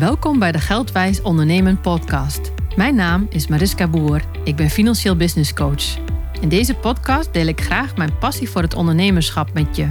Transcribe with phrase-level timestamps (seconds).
[0.00, 2.52] Welkom bij de Geldwijs Ondernemen podcast.
[2.76, 4.22] Mijn naam is Mariska Boer.
[4.44, 5.98] Ik ben financieel business coach.
[6.40, 9.88] In deze podcast deel ik graag mijn passie voor het ondernemerschap met je.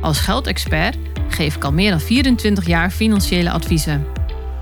[0.00, 0.96] Als geldexpert
[1.28, 4.06] geef ik al meer dan 24 jaar financiële adviezen.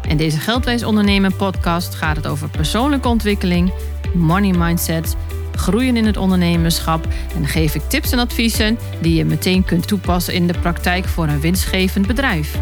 [0.08, 3.72] In deze Geldwijs Ondernemen podcast gaat het over persoonlijke ontwikkeling,
[4.14, 5.16] money mindset,
[5.54, 10.34] groeien in het ondernemerschap en geef ik tips en adviezen die je meteen kunt toepassen
[10.34, 12.58] in de praktijk voor een winstgevend bedrijf.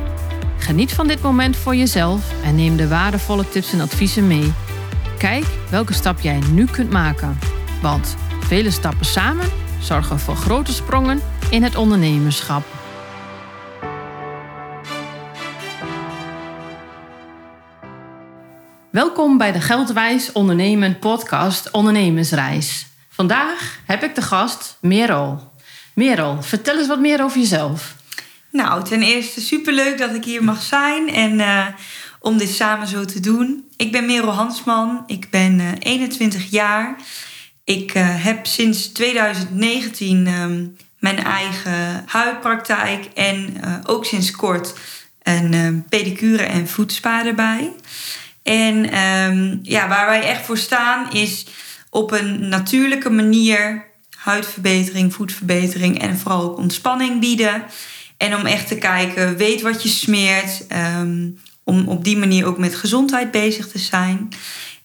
[0.65, 4.53] Geniet van dit moment voor jezelf en neem de waardevolle tips en adviezen mee.
[5.19, 7.39] Kijk welke stap jij nu kunt maken.
[7.83, 9.51] Want vele stappen samen
[9.81, 12.65] zorgen voor grote sprongen in het ondernemerschap.
[18.91, 22.87] Welkom bij de Geldwijs Ondernemen podcast Ondernemersreis.
[23.09, 25.53] Vandaag heb ik de gast Merel.
[25.95, 28.03] Merel, vertel eens wat meer over jezelf.
[28.55, 31.67] Nou, ten eerste superleuk dat ik hier mag zijn en uh,
[32.21, 33.69] om dit samen zo te doen.
[33.77, 36.97] Ik ben Merel Hansman, ik ben uh, 21 jaar.
[37.65, 43.55] Ik uh, heb sinds 2019 um, mijn eigen huidpraktijk en
[43.87, 44.75] ook sinds kort
[45.23, 47.73] een pedicure en voetspa erbij.
[48.43, 51.47] En um, ja, waar wij echt voor staan is
[51.91, 57.65] op een natuurlijke manier huidverbetering, voetverbetering en vooral ook ontspanning bieden.
[58.17, 60.67] En om echt te kijken, weet wat je smeert.
[61.01, 64.29] Um, om op die manier ook met gezondheid bezig te zijn.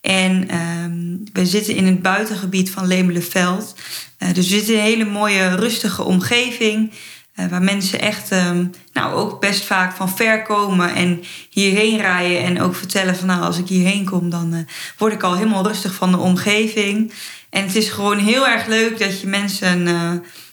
[0.02, 3.76] En um, we zitten in het buitengebied van Lemelenveld.
[4.20, 6.92] Uh, dus we zitten in een hele mooie, rustige omgeving.
[7.36, 12.44] Uh, waar mensen echt, um, nou ook best vaak van ver komen en hierheen rijden.
[12.44, 14.60] En ook vertellen van nou, als ik hierheen kom, dan uh,
[14.98, 17.14] word ik al helemaal rustig van de omgeving.
[17.50, 19.88] En het is gewoon heel erg leuk dat je mensen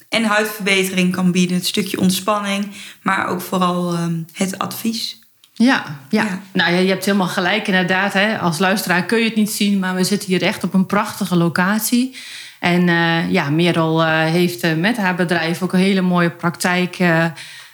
[0.09, 1.57] en huidverbetering kan bieden.
[1.57, 2.69] Het stukje ontspanning,
[3.03, 5.19] maar ook vooral um, het advies.
[5.53, 6.23] Ja, ja.
[6.25, 6.41] ja.
[6.53, 8.13] Nou, je hebt helemaal gelijk inderdaad.
[8.13, 8.39] Hè.
[8.39, 11.37] Als luisteraar kun je het niet zien, maar we zitten hier echt op een prachtige
[11.37, 12.17] locatie.
[12.61, 16.99] En uh, ja, Merel uh, heeft uh, met haar bedrijf ook een hele mooie praktijk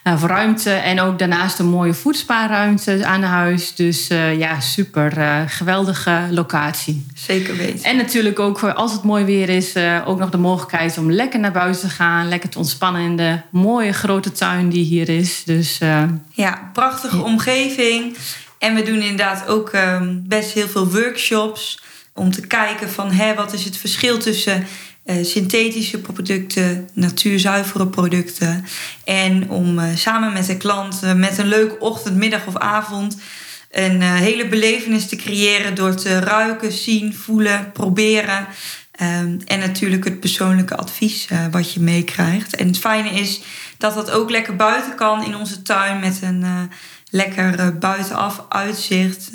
[0.02, 0.70] nou, ruimte.
[0.70, 3.74] En ook daarnaast een mooie voedspaarruimte aan huis.
[3.74, 5.18] Dus uh, ja, super.
[5.18, 7.06] Uh, geweldige locatie.
[7.14, 7.84] Zeker weten.
[7.84, 11.40] En natuurlijk ook als het mooi weer is, uh, ook nog de mogelijkheid om lekker
[11.40, 12.28] naar buiten te gaan.
[12.28, 15.44] Lekker te ontspannen in de mooie grote tuin die hier is.
[15.44, 15.78] Dus,
[16.30, 17.22] ja, prachtige ja.
[17.22, 18.16] omgeving.
[18.58, 21.82] En we doen inderdaad ook ehm, best heel veel workshops.
[22.14, 24.66] Om te kijken van hè, wat is het verschil tussen
[25.06, 28.64] synthetische producten, natuurzuivere producten.
[29.04, 33.16] En om uh, samen met de klant uh, met een leuke ochtend, middag of avond
[33.70, 38.46] een hele belevenis te creëren door te ruiken, zien, voelen, proberen.
[39.00, 42.56] Um, en natuurlijk het persoonlijke advies wat je meekrijgt.
[42.56, 43.40] En het fijne is
[43.78, 46.44] dat dat ook lekker buiten kan in onze tuin met een
[47.10, 49.30] lekker buitenaf uitzicht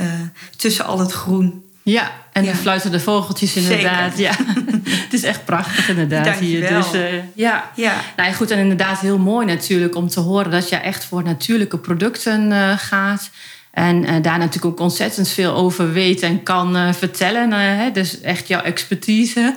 [0.56, 1.64] tussen al het groen.
[1.84, 2.52] Ja, en ja.
[2.52, 4.16] de fluitende vogeltjes inderdaad.
[4.16, 4.36] Zeker.
[4.46, 4.62] Ja.
[5.04, 6.70] het is echt prachtig inderdaad hier.
[6.70, 7.02] Dus uh,
[7.34, 7.72] ja.
[7.76, 7.94] ja.
[8.16, 11.78] Nou goed, en inderdaad heel mooi natuurlijk om te horen dat je echt voor natuurlijke
[11.78, 13.30] producten uh, gaat.
[13.72, 17.52] En uh, daar natuurlijk ook ontzettend veel over weet en kan vertellen.
[17.52, 17.92] Hè?
[17.92, 19.56] Dus echt jouw expertise.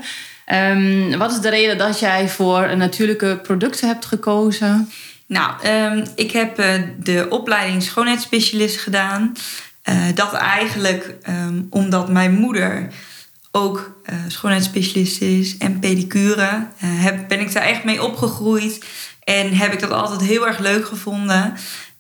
[0.53, 4.91] Um, wat is de reden dat jij voor natuurlijke producten hebt gekozen?
[5.27, 6.57] Nou, um, ik heb
[6.99, 9.33] de opleiding schoonheidsspecialist gedaan.
[9.91, 12.89] Uh, dat eigenlijk um, omdat mijn moeder
[13.53, 18.85] ook uh, schoonheidsspecialist is en pedicure, uh, heb, ben ik daar echt mee opgegroeid.
[19.25, 21.55] En heb ik dat altijd heel erg leuk gevonden.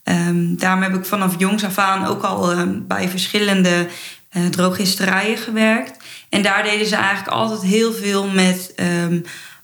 [0.04, 3.86] Um, daarom heb ik vanaf jongs af aan ook al um, bij verschillende
[4.50, 5.96] drogisterijen gewerkt.
[6.28, 8.74] En daar deden ze eigenlijk altijd heel veel met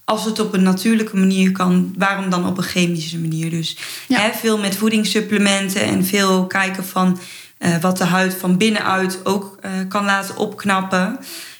[0.04, 3.50] als het op een natuurlijke manier kan, waarom dan op een chemische manier?
[3.50, 3.76] Dus
[4.08, 4.32] ja.
[4.32, 7.18] veel met voedingssupplementen en veel kijken van
[7.58, 11.18] uh, wat de huid van binnenuit ook uh, kan laten opknappen.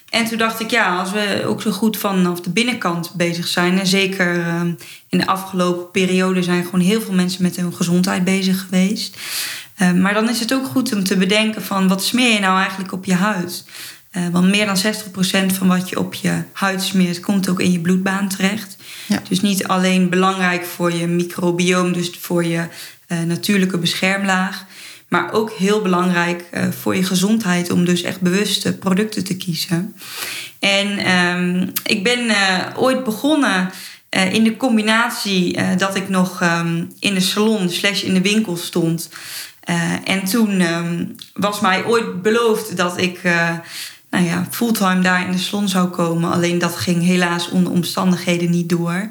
[0.09, 3.79] En toen dacht ik, ja, als we ook zo goed vanaf de binnenkant bezig zijn.
[3.79, 4.61] En zeker uh,
[5.09, 9.17] in de afgelopen periode zijn gewoon heel veel mensen met hun gezondheid bezig geweest.
[9.95, 12.91] maar dan is het ook goed om te bedenken van wat smeer je nou eigenlijk
[12.91, 13.65] op je huid?
[14.31, 17.79] want meer dan 60% van wat je op je huid smeert, komt ook in je
[17.79, 18.77] bloedbaan terecht.
[19.07, 19.21] Ja.
[19.29, 22.67] Dus niet alleen belangrijk voor je microbioom, dus voor je
[23.25, 24.65] natuurlijke beschermlaag.
[25.07, 29.95] Maar ook heel belangrijk uh, voor je gezondheid om dus echt bewuste producten te kiezen.
[30.59, 33.71] En um, ik ben uh, ooit begonnen
[34.09, 38.57] uh, in de combinatie dat ik nog um, in de salon slash in de winkel
[38.57, 39.09] stond.
[40.03, 43.19] en toen um, was mij ooit beloofd dat ik
[44.09, 46.31] nou ja, fulltime daar in de salon zou komen.
[46.31, 49.09] Alleen dat ging helaas onder omstandigheden niet door.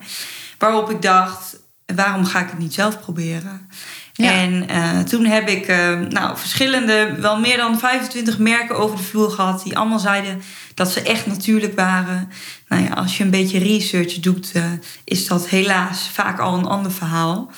[0.59, 1.59] Waarop ik dacht,
[1.95, 3.69] waarom ga ik het niet zelf proberen?
[4.17, 9.03] En uh, toen heb ik uh, nou, verschillende, wel meer dan 25 merken over de
[9.03, 9.63] vloer gehad.
[9.63, 10.43] Die allemaal zeiden
[10.75, 12.31] dat ze echt natuurlijk waren.
[12.69, 14.65] Nou ja, als je een beetje research doet, uh,
[15.05, 17.51] is dat helaas vaak al een ander verhaal.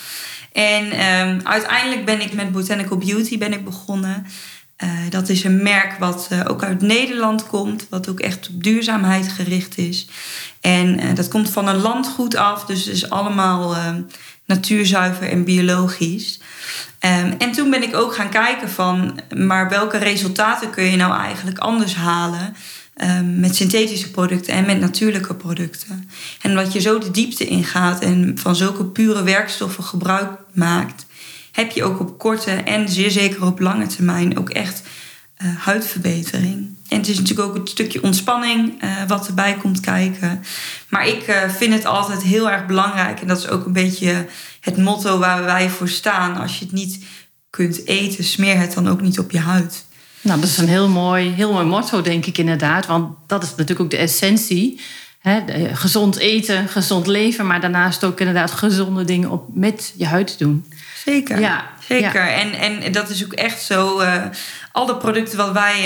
[0.53, 4.27] En um, uiteindelijk ben ik met Botanical Beauty ben ik begonnen.
[5.11, 7.87] dat is een merk wat ook uit Nederland komt.
[7.91, 10.07] Wat ook echt op duurzaamheid gericht is.
[10.61, 12.65] En dat komt van een landgoed af.
[12.65, 14.03] Dus het is allemaal ehm,
[14.49, 16.41] natuurzuiver en biologisch.
[17.01, 21.21] Um, en toen ben ik ook gaan kijken van, maar welke resultaten kun je nou
[21.21, 22.57] eigenlijk anders halen
[23.03, 26.11] um, met synthetische producten en met natuurlijke producten.
[26.43, 31.07] En dat je zo de diepte ingaat en van zulke pure werkstoffen gebruik maakt,
[31.53, 34.83] heb je ook op korte en zeer zeker op lange termijn ook echt
[35.43, 36.77] uh, huidverbetering.
[36.89, 40.45] En het is natuurlijk ook een stukje ontspanning uh, wat erbij komt kijken.
[40.89, 43.21] Maar ik uh, vind het altijd heel erg belangrijk.
[43.21, 44.27] En dat is ook een beetje
[44.61, 46.37] het motto waar wij voor staan.
[46.37, 47.05] Als je het niet
[47.51, 49.85] kunt eten, smeer het dan ook niet op je huid.
[50.21, 52.87] Nou, dat is een heel mooi, heel mooi motto, denk ik inderdaad.
[52.87, 54.81] Want dat is natuurlijk ook de essentie.
[55.19, 55.41] Hè?
[55.73, 60.65] gezond eten, gezond leven, maar daarnaast ook inderdaad gezonde dingen op met je huid doen.
[61.05, 61.41] Zeker.
[61.41, 62.29] Ja, zeker.
[62.29, 64.01] En, en dat is ook echt zo.
[64.01, 64.25] Uh,
[64.79, 65.77] alle producten wat wij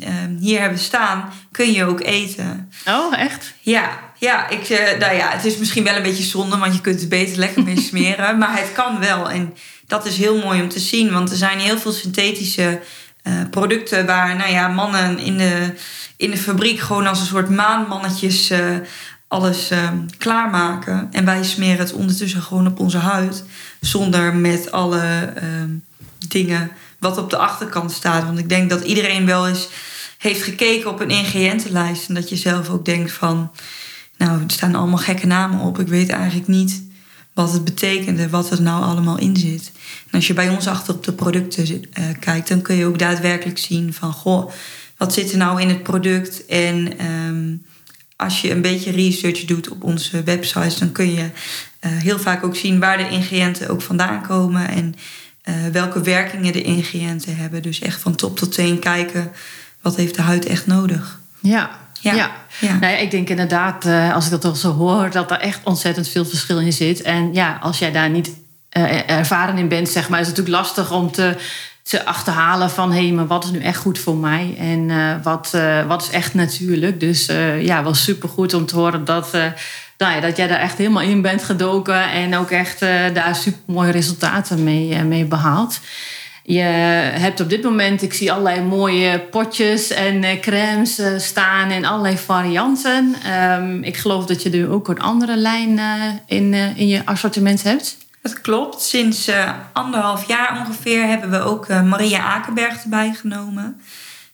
[0.00, 0.08] uh,
[0.40, 2.70] hier hebben staan, kun je ook eten.
[2.88, 3.54] Oh, echt?
[3.60, 6.80] Ja, ja, ik, uh, nou ja, het is misschien wel een beetje zonde, want je
[6.80, 8.38] kunt het beter lekker mee smeren.
[8.38, 9.30] maar het kan wel.
[9.30, 9.54] En
[9.86, 12.80] dat is heel mooi om te zien, want er zijn heel veel synthetische
[13.50, 15.74] producten waar nou ja, mannen in de,
[16.16, 18.52] in de fabriek gewoon als een soort maanmannetjes
[19.28, 19.70] alles
[20.18, 21.08] klaarmaken.
[21.12, 23.44] En wij smeren het ondertussen gewoon op onze huid.
[23.80, 25.32] Zonder met alle
[26.28, 26.70] dingen
[27.08, 28.24] wat op de achterkant staat.
[28.24, 29.68] Want ik denk dat iedereen wel eens
[30.18, 32.08] heeft gekeken op een ingrediëntenlijst.
[32.08, 33.50] En dat je zelf ook denkt van...
[34.18, 35.78] Nou, er staan allemaal gekke namen op.
[35.78, 36.82] Ik weet eigenlijk niet
[37.34, 39.72] wat het betekent en wat er nou allemaal in zit.
[40.10, 42.48] En als je bij ons achter op de producten uh, kijkt...
[42.48, 44.12] dan kun je ook daadwerkelijk zien van...
[44.12, 44.50] Goh,
[44.96, 46.46] wat zit er nou in het product?
[46.46, 47.06] En...
[47.06, 47.64] Um,
[48.16, 51.30] als je een beetje research doet op onze websites, dan kun je uh,
[51.80, 54.94] heel vaak ook zien waar de ingrediënten ook vandaan komen en
[55.48, 57.62] uh, welke werkingen de ingrediënten hebben.
[57.62, 59.32] Dus echt van top tot teen kijken
[59.80, 61.20] wat heeft de huid echt nodig.
[61.40, 61.70] Ja,
[62.00, 62.14] ja.
[62.14, 62.30] ja.
[62.60, 62.78] ja.
[62.78, 65.60] Nou ja ik denk inderdaad, uh, als ik dat al zo hoor, dat er echt
[65.64, 67.02] ontzettend veel verschil in zit.
[67.02, 68.30] En ja, als jij daar niet
[69.06, 71.36] ervaren in bent, zeg maar, is het natuurlijk lastig om te
[71.82, 74.90] ze achterhalen van hé, hey, maar wat is nu echt goed voor mij en
[75.22, 75.56] wat,
[75.86, 77.00] wat is echt natuurlijk.
[77.00, 77.26] Dus
[77.60, 79.30] ja, wel supergoed om te horen dat,
[79.98, 83.90] nou dat jij daar echt helemaal in bent gedoken en ook echt daar super mooie
[83.90, 85.80] resultaten mee, mee behaalt.
[86.42, 92.18] Je hebt op dit moment, ik zie allerlei mooie potjes en crèmes staan in allerlei
[92.18, 93.14] varianten.
[93.58, 95.80] Um, ik geloof dat je nu ook een andere lijn
[96.26, 97.96] in, in je assortiment hebt.
[98.22, 98.82] Dat klopt.
[98.82, 99.30] Sinds
[99.72, 103.80] anderhalf jaar ongeveer hebben we ook Maria Akenberg erbij genomen.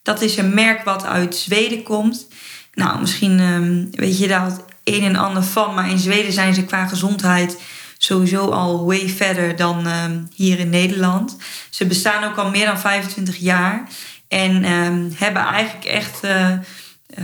[0.03, 2.27] Dat is een merk wat uit Zweden komt.
[2.75, 5.75] Nou, misschien um, weet je het een en ander van.
[5.75, 7.61] Maar in Zweden zijn ze qua gezondheid
[7.99, 11.37] sowieso al way verder dan um, hier in Nederland.
[11.71, 13.89] Ze bestaan ook al meer dan 25 jaar.
[14.29, 16.49] En um, hebben eigenlijk echt, uh,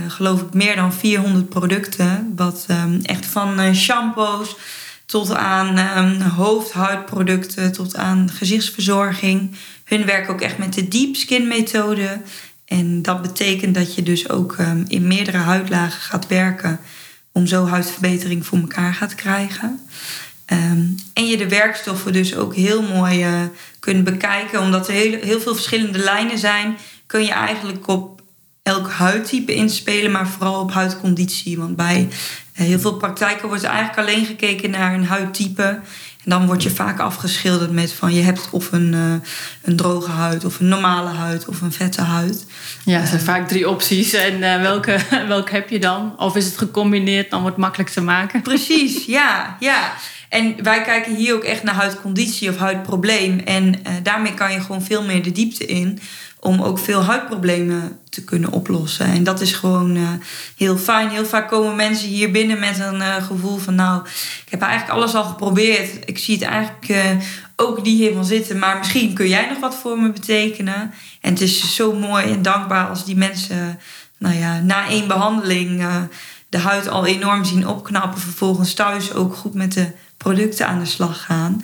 [0.07, 2.33] geloof ik, meer dan 400 producten.
[2.35, 2.65] Wat
[3.03, 4.55] echt van shampoos
[5.05, 9.55] tot aan hoofdhuidproducten, tot aan gezichtsverzorging.
[9.83, 12.21] Hun werken ook echt met de deep skin methode.
[12.65, 16.79] En dat betekent dat je dus ook in meerdere huidlagen gaat werken
[17.39, 19.79] om zo huidverbetering voor elkaar gaat krijgen.
[20.53, 23.41] Um, en je de werkstoffen dus ook heel mooi uh,
[23.79, 24.61] kunt bekijken.
[24.61, 28.21] Omdat er heel, heel veel verschillende lijnen zijn, kun je eigenlijk op
[28.63, 31.57] elk huidtype inspelen, maar vooral op huidconditie.
[31.57, 32.07] Want bij
[32.51, 35.79] heel veel praktijken wordt eigenlijk alleen gekeken naar een huidtype.
[36.23, 39.13] En dan word je vaak afgeschilderd met van je hebt of een, uh,
[39.61, 42.45] een droge huid, of een normale huid, of een vette huid.
[42.85, 44.13] Ja, er zijn uh, vaak drie opties.
[44.13, 44.97] En uh, welke,
[45.27, 46.13] welke heb je dan?
[46.17, 48.41] Of is het gecombineerd, dan wordt het makkelijk te maken?
[48.41, 49.93] Precies, ja, ja.
[50.29, 53.39] En wij kijken hier ook echt naar huidconditie of huidprobleem.
[53.39, 55.99] En daarmee kan je gewoon veel meer de diepte in
[56.39, 59.05] om ook veel huidproblemen te kunnen oplossen.
[59.05, 60.09] En dat is gewoon uh,
[60.55, 61.09] heel fijn.
[61.09, 63.75] Heel vaak komen mensen hier binnen met een uh, gevoel van...
[63.75, 64.05] nou,
[64.45, 65.89] ik heb eigenlijk alles al geprobeerd.
[66.05, 67.23] Ik zie het eigenlijk uh,
[67.55, 68.59] ook niet helemaal zitten...
[68.59, 70.93] maar misschien kun jij nog wat voor me betekenen.
[71.21, 73.79] En het is zo mooi en dankbaar als die mensen...
[74.17, 75.83] nou ja, na één behandeling
[76.49, 78.21] de huid al enorm zien opknappen...
[78.21, 81.63] vervolgens thuis ook goed met de producten aan de slag gaan...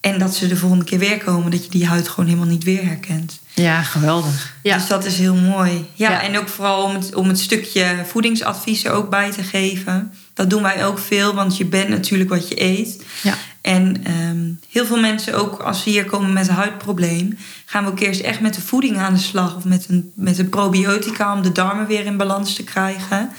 [0.00, 2.64] En dat ze de volgende keer weer komen, dat je die huid gewoon helemaal niet
[2.64, 3.40] weer herkent.
[3.62, 4.54] Ja, geweldig.
[4.62, 4.76] Ja.
[4.76, 5.86] Dus dat is heel mooi.
[5.94, 10.12] Ja, en ook vooral om het, om het stukje voedingsadviezen ook bij te geven.
[10.34, 13.04] Dat doen wij ook veel, want je bent natuurlijk wat je eet.
[13.22, 13.34] Ja.
[13.60, 17.90] En ehm, heel veel mensen, ook als ze hier komen met een huidprobleem, gaan we
[17.90, 21.34] ook eerst echt met de voeding aan de slag of met een, met een probiotica
[21.34, 23.30] om de darmen weer in balans te krijgen.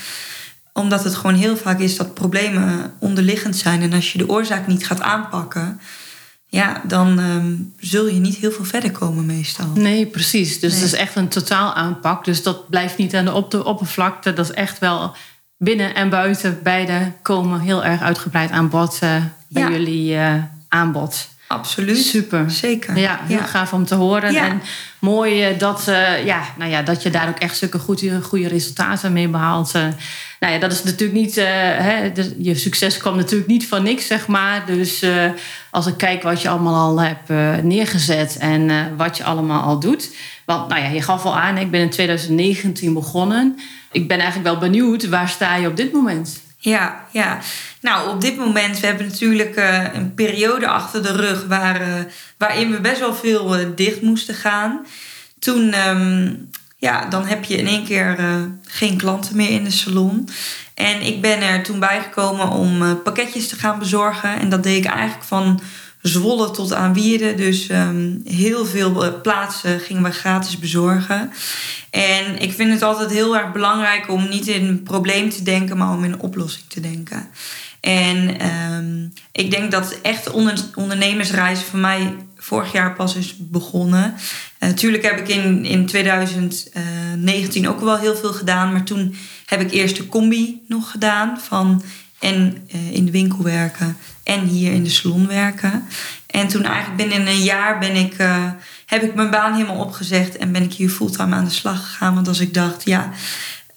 [0.73, 3.81] Omdat het gewoon heel vaak is dat problemen onderliggend zijn.
[3.81, 5.79] En als je de oorzaak niet gaat aanpakken,
[6.49, 9.67] ja, dan ehm, zul je niet heel veel verder komen meestal.
[9.73, 10.59] Nee, precies.
[10.59, 12.25] Dus het is echt een totaal aanpak.
[12.25, 14.33] Dus dat blijft niet aan de, op de oppervlakte.
[14.33, 15.15] Dat is echt wel
[15.57, 21.29] binnen en buiten beide komen heel erg uitgebreid aan bod uh, bij jullie uh, aanbod.
[21.47, 21.97] Absoluut.
[21.97, 22.51] Super.
[22.51, 22.97] Zeker.
[22.97, 24.35] Ja, heel gaaf om te horen.
[24.35, 24.61] En
[24.99, 25.83] mooi eh, dat,
[26.25, 29.73] ja, nou ja, dat je daar ook echt zulke goede, goede resultaten mee behaalt.
[30.39, 31.35] nou ja, dat is natuurlijk niet...
[31.35, 34.65] Hè, je succes kwam natuurlijk niet van niks, zeg maar.
[34.65, 35.05] Dus
[35.71, 38.37] als ik kijk wat je allemaal al hebt neergezet...
[38.37, 40.15] en wat je allemaal al doet...
[40.45, 43.57] Want nou ja, je gaf al aan, ik ben in 2019 begonnen
[43.91, 46.41] ik ben eigenlijk wel benieuwd, waar sta je op dit moment?
[46.57, 47.39] Ja, ja.
[47.81, 51.93] Nou, op dit moment, we hebben natuurlijk uh, een periode achter de rug waar, uh,
[52.37, 54.85] waarin we best wel veel uh, dicht moesten gaan.
[55.39, 58.17] Toen, um, ja, dan heb je in één keer
[58.65, 60.29] geen klanten meer in de salon.
[60.73, 64.39] En ik ben er toen bijgekomen om pakketjes te gaan bezorgen.
[64.39, 65.61] En dat deed ik eigenlijk van
[66.07, 67.37] Zwolle tot aan Wierden.
[67.37, 71.31] Dus um, heel veel plaatsen gingen we gratis bezorgen.
[71.89, 75.77] En ik vind het altijd heel erg belangrijk om niet in een probleem te denken,
[75.77, 77.27] maar om in een oplossing te denken.
[77.79, 84.13] En um, ik denk dat echt onder, ondernemersreis voor mij vorig jaar pas is begonnen.
[84.59, 89.61] Natuurlijk uh, heb ik in, in 2019 ook wel heel veel gedaan, maar toen heb
[89.61, 91.83] ik eerst de combi nog gedaan van
[92.19, 95.87] en uh, in de winkel werken en hier in de salon werken.
[96.27, 98.51] En toen eigenlijk binnen een jaar ben ik, uh,
[98.85, 102.13] heb ik mijn baan helemaal opgezegd en ben ik hier fulltime aan de slag gegaan.
[102.13, 103.11] Want als ik dacht, ja,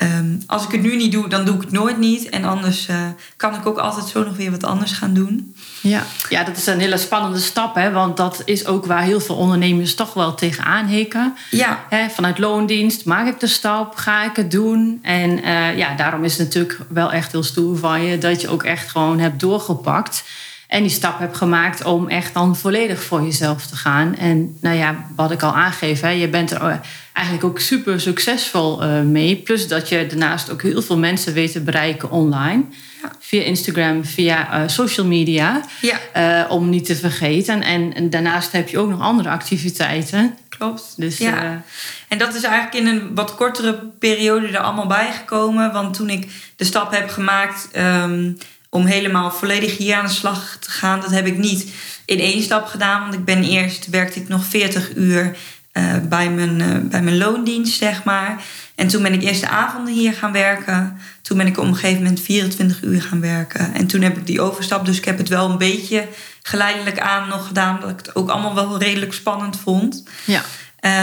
[0.03, 2.29] um, als ik het nu niet doe, dan doe ik het nooit niet.
[2.29, 2.97] En anders uh,
[3.37, 5.55] kan ik ook altijd zo nog weer wat anders gaan doen.
[5.81, 7.91] Ja, ja dat is een hele spannende stap, hè?
[7.91, 11.37] want dat is ook waar heel veel ondernemers toch wel tegenaan hikken.
[11.51, 11.85] Ja.
[11.89, 14.99] Hè, vanuit loondienst, maak ik de stap, ga ik het doen?
[15.03, 18.49] En uh, ja, daarom is het natuurlijk wel echt heel stoer van je dat je
[18.49, 20.25] ook echt gewoon hebt doorgepakt.
[20.71, 24.17] En die stap heb gemaakt om echt dan volledig voor jezelf te gaan.
[24.17, 26.81] En nou ja, wat ik al aangeef, hè, je bent er
[27.13, 29.37] eigenlijk ook super succesvol uh, mee.
[29.37, 32.65] Plus dat je daarnaast ook heel veel mensen weet te bereiken online.
[33.03, 33.13] Ja.
[33.19, 35.61] Via Instagram, via uh, social media.
[35.81, 35.99] Ja.
[36.45, 37.63] Uh, om niet te vergeten.
[37.63, 40.37] En, en, daarnaast heb je ook nog andere activiteiten.
[40.49, 40.95] Klopt.
[40.97, 41.63] Dus, ja.
[42.09, 45.73] En dat is eigenlijk in een wat kortere periode er allemaal bijgekomen.
[45.73, 47.69] Want toen ik de stap heb gemaakt...
[47.77, 48.37] Um,
[48.71, 51.01] om helemaal volledig hier aan de slag te gaan.
[51.01, 51.73] Dat heb ik niet
[52.05, 53.01] in één stap gedaan.
[53.03, 55.37] Want ik ben eerst werkte ik nog 40 uur
[55.73, 58.43] uh, bij, mijn, uh, bij mijn loondienst, zeg maar.
[58.75, 60.99] En toen ben ik eerst de avonden hier gaan werken.
[61.23, 63.75] Toen ben ik op een gegeven moment 24 uur gaan werken.
[63.75, 64.87] En toen heb ik die overstap.
[64.87, 66.09] Dus ik heb het wel een beetje
[66.43, 67.79] geleidelijk aan nog gedaan.
[67.81, 70.03] Dat ik het ook allemaal wel redelijk spannend vond.
[70.25, 70.43] Ja.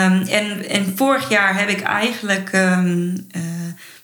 [0.05, 3.41] Um, en, en vorig jaar heb ik eigenlijk um, uh,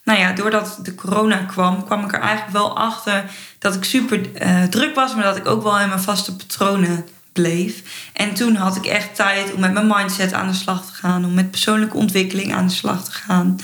[0.03, 3.23] nou ja, doordat de corona kwam, kwam ik er eigenlijk wel achter
[3.59, 7.05] dat ik super uh, druk was, maar dat ik ook wel in mijn vaste patronen
[7.33, 7.81] bleef.
[8.13, 11.25] En toen had ik echt tijd om met mijn mindset aan de slag te gaan,
[11.25, 13.59] om met persoonlijke ontwikkeling aan de slag te gaan.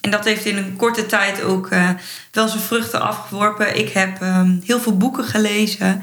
[0.00, 1.90] En dat heeft in een korte tijd ook uh,
[2.30, 3.78] wel zijn vruchten afgeworpen.
[3.78, 6.02] Ik heb um, heel veel boeken gelezen.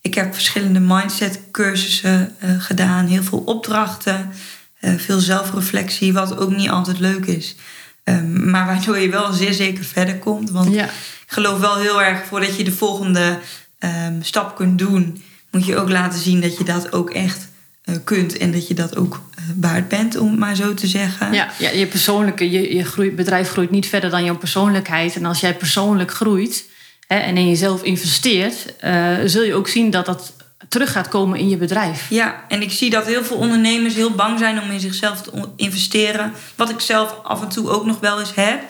[0.00, 4.32] Ik heb verschillende mindset cursussen uh, gedaan, heel veel opdrachten,
[4.80, 7.56] veel zelfreflectie, wat ook niet altijd leuk is.
[8.04, 10.50] Um, maar waardoor je wel zeer zeker verder komt.
[10.50, 10.84] Want ja.
[10.84, 10.90] ik
[11.26, 13.38] geloof wel heel erg voordat je de volgende
[13.78, 17.48] um, stap kunt doen, moet je ook laten zien dat je dat ook echt
[17.84, 20.86] uh, kunt en dat je dat ook uh, waard bent, om het maar zo te
[20.86, 21.32] zeggen.
[21.32, 25.16] Ja, ja je persoonlijke, je, je groeit, bedrijf groeit niet verder dan jouw persoonlijkheid.
[25.16, 26.64] En als jij persoonlijk groeit
[27.06, 30.32] hè, en in jezelf investeert, uh, zul je ook zien dat dat
[30.68, 32.06] terug gaat komen in je bedrijf.
[32.10, 35.48] Ja, en ik zie dat heel veel ondernemers heel bang zijn om in zichzelf te
[35.56, 36.32] investeren.
[36.56, 38.62] Wat ik zelf af en toe ook nog wel eens heb.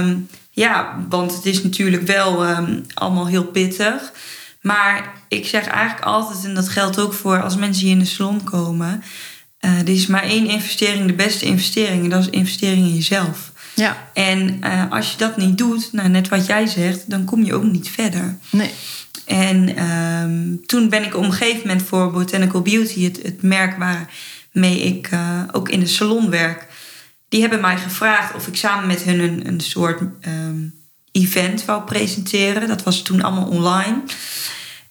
[0.00, 4.12] Um, ja, want het is natuurlijk wel um, allemaal heel pittig.
[4.60, 8.04] Maar ik zeg eigenlijk altijd, en dat geldt ook voor als mensen hier in de
[8.04, 9.02] salon komen.
[9.60, 12.02] Uh, er is maar één investering, de beste investering.
[12.02, 13.52] En dat is investering in jezelf.
[13.74, 13.96] Ja.
[14.14, 17.54] En uh, als je dat niet doet, nou, net wat jij zegt, dan kom je
[17.54, 18.38] ook niet verder.
[18.50, 18.70] Nee.
[19.28, 23.76] En um, toen ben ik op een gegeven moment voor Botanical Beauty, het, het merk
[23.78, 26.66] waarmee ik uh, ook in de salon werk,
[27.28, 30.74] die hebben mij gevraagd of ik samen met hun een, soort um,
[31.12, 32.68] event wou presenteren.
[32.68, 34.02] Dat was toen allemaal online.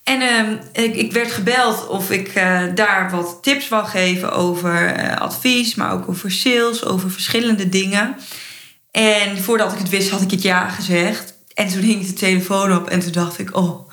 [0.02, 4.98] En um, ik, ik, werd gebeld of ik uh, daar wat tips wou geven over
[4.98, 8.16] uh, advies, maar ook over sales, over verschillende dingen.
[8.90, 11.37] En voordat ik het wist, had ik het ja gezegd.
[11.58, 13.90] En toen hing de telefoon op en toen dacht ik, oh,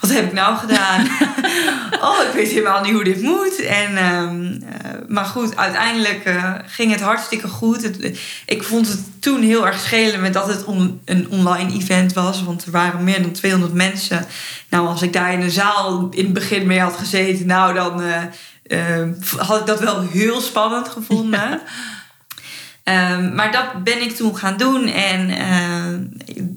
[0.00, 1.06] wat heb ik nou gedaan?
[2.08, 3.64] oh, ik weet helemaal niet hoe dit moet.
[3.64, 7.82] En, ehm, eh, maar goed, uiteindelijk uh, ging het hartstikke goed.
[7.82, 10.64] Het, ik vond het toen heel erg schelen met dat het
[11.04, 12.42] een online event was.
[12.42, 14.26] Want er waren meer dan 200 mensen.
[14.68, 18.02] Nou, als ik daar in de zaal in het begin mee had gezeten, nou dan
[18.02, 19.02] uh,
[19.36, 21.60] had ik dat wel heel spannend gevonden.
[22.86, 24.86] Ehm, maar dat ben ik toen gaan doen.
[24.86, 25.75] En uh,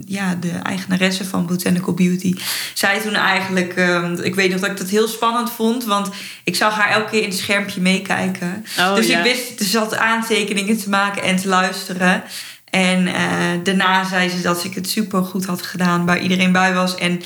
[0.05, 2.35] ja, de eigenaresse van Botanical Beauty
[2.73, 3.77] zei toen eigenlijk...
[3.77, 5.85] Uh, ik weet nog dat ik dat heel spannend vond.
[5.85, 6.09] Want
[6.43, 8.65] ik zag haar elke keer in het schermpje meekijken.
[8.79, 12.23] Oh, dus ik wist, er zat aantekeningen te maken en te luisteren.
[12.69, 13.13] En uh,
[13.63, 16.05] daarna zei ze dat ik het super goed had gedaan.
[16.05, 16.95] Waar iedereen bij was.
[16.95, 17.21] En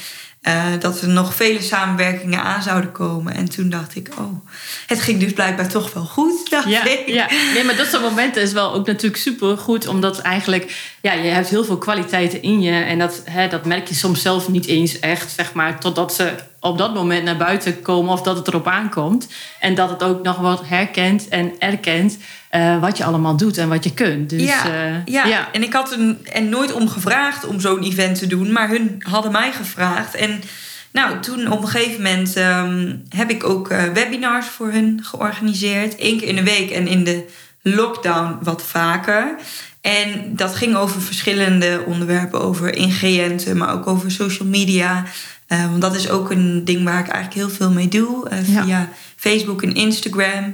[0.48, 3.34] uh, dat er nog vele samenwerkingen aan zouden komen.
[3.34, 4.48] En toen dacht ik, oh,
[4.88, 6.50] het ging dus blijkbaar toch wel goed.
[6.50, 7.08] Dacht ja, ik.
[7.08, 9.88] ja, nee, maar dat soort momenten is wel ook natuurlijk super goed.
[9.88, 12.72] Omdat eigenlijk, ja, je hebt heel veel kwaliteiten in je.
[12.72, 16.34] En dat, hè, dat merk je soms zelf niet eens echt, zeg maar, totdat ze
[16.64, 19.28] op dat moment naar buiten komen of dat het erop aankomt.
[19.60, 22.18] En dat het ook nog wat herkent en erkent.
[22.52, 24.30] Uh, wat je allemaal doet en wat je kunt.
[24.30, 25.26] Dus, ja, uh, ja.
[25.26, 28.70] ja, en ik had er, en nooit om gevraagd om zo'n event te doen, maar
[28.70, 30.16] hun hadden mij gevraagd.
[30.16, 30.42] En
[30.92, 35.96] nou, toen op een gegeven moment um, heb ik ook uh, webinars voor hun georganiseerd.
[35.98, 37.26] Eén keer in de week en in de
[37.62, 39.36] lockdown wat vaker.
[39.82, 45.04] En dat ging over verschillende onderwerpen, over ingrediënten, maar ook over social media.
[45.70, 48.28] Want dat is ook een ding waar ik eigenlijk heel veel mee doe.
[48.44, 48.90] via ja.
[49.16, 50.54] Facebook en Instagram.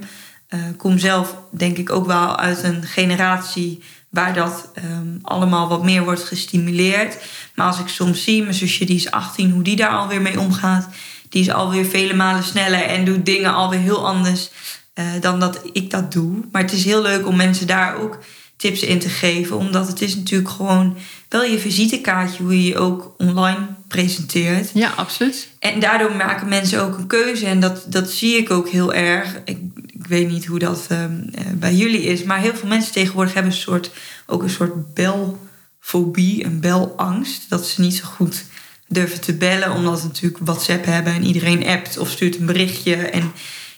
[0.50, 5.84] Uh, kom zelf denk ik ook wel uit een generatie waar dat um, allemaal wat
[5.84, 7.18] meer wordt gestimuleerd.
[7.56, 10.40] Maar als ik soms zie, mijn zusje die is 18, hoe die daar alweer mee
[10.40, 10.88] omgaat,
[11.30, 14.50] die is alweer vele malen sneller en doet dingen alweer heel anders
[14.96, 16.38] uh, dan dat ik dat doe.
[16.52, 18.20] Maar het is heel leuk om mensen daar ook
[18.58, 20.98] tips in te geven, omdat het is natuurlijk gewoon
[21.30, 24.72] wel je visitekaartje hoe je je ook online presenteert.
[24.74, 25.48] Ja, absoluut.
[25.60, 29.36] En daardoor maken mensen ook een keuze en dat, dat zie ik ook heel erg.
[29.46, 32.94] Ik, ik weet niet hoe dat ehm, eh, bij jullie is, maar heel veel mensen
[32.94, 33.92] tegenwoordig hebben een soort,
[34.26, 37.50] ook een soort belfobie, een belangst.
[37.50, 38.44] Dat ze niet zo goed
[38.88, 42.96] durven te bellen, omdat ze natuurlijk WhatsApp hebben en iedereen appt of stuurt een berichtje.
[42.96, 43.32] En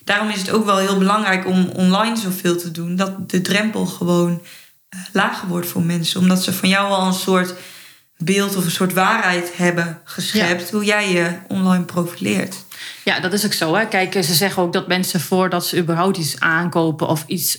[0.04, 3.86] daarom is het ook wel heel belangrijk om online zoveel te doen, dat de drempel
[3.86, 4.42] gewoon
[5.12, 7.54] lager wordt voor mensen, omdat ze van jou al een soort
[8.18, 12.56] beeld of een soort waarheid hebben geschept, hoe jij je online profileert.
[13.04, 13.76] Ja, dat is ook zo.
[13.76, 13.88] Hè.
[13.88, 17.58] Kijk, ze zeggen ook dat mensen voordat ze überhaupt iets aankopen of iets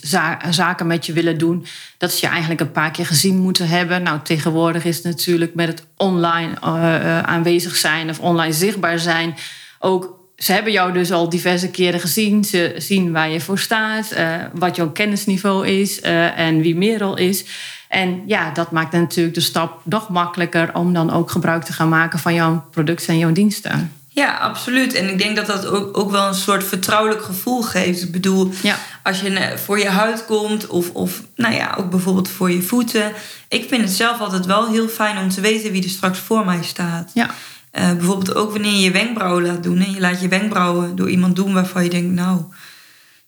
[0.49, 1.65] zaken met je willen doen,
[1.97, 4.03] dat ze je eigenlijk een paar keer gezien moeten hebben.
[4.03, 9.35] Nou, tegenwoordig is het natuurlijk met het online uh, aanwezig zijn of online zichtbaar zijn
[9.79, 10.21] ook.
[10.43, 12.43] Ze hebben jou dus al diverse keren gezien.
[12.43, 16.01] Ze zien waar je voor staat, uh, wat jouw kennisniveau is
[16.35, 17.45] en wie Merel is.
[17.87, 21.89] En ja, dat maakt natuurlijk de stap nog makkelijker om dan ook gebruik te gaan
[21.89, 23.91] maken van jouw producten en jouw diensten.
[24.07, 24.93] Ja, absoluut.
[24.93, 28.01] En ik denk dat dat ook, ook wel een soort vertrouwelijk gevoel geeft.
[28.01, 28.75] Ik bedoel, ja.
[29.03, 33.11] als je voor je huid komt of, of nou ja, ook bijvoorbeeld voor je voeten.
[33.47, 36.45] Ik vind het zelf altijd wel heel fijn om te weten wie er straks voor
[36.45, 37.11] mij staat.
[37.13, 37.29] Ja.
[37.77, 39.79] Uh, bijvoorbeeld ook wanneer je je wenkbrauwen laat doen.
[39.79, 42.41] En je laat je wenkbrauwen door iemand doen waarvan je denkt, nou,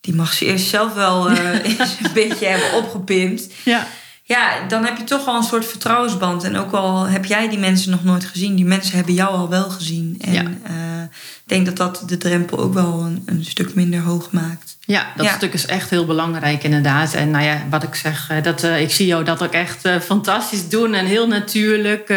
[0.01, 3.53] die mag ze eerst zelf wel uh, eens een beetje hebben opgepimpt.
[3.63, 3.87] Ja
[4.27, 6.43] ja, dan heb je toch al een soort vertrouwensband.
[6.43, 9.49] En ook al heb jij die mensen nog nooit gezien, die mensen hebben jou al
[9.49, 10.17] wel gezien.
[10.21, 14.31] En uh, ik denk dat dat de drempel ook wel een, een stuk minder hoog
[14.31, 14.77] maakt.
[14.79, 17.13] Ja, dat stuk is echt heel belangrijk inderdaad.
[17.13, 19.89] En nou ja, wat ik zeg, eh, dat, uh, ik zie jou dat ook echt
[20.01, 22.13] fantastisch doen en heel natuurlijk.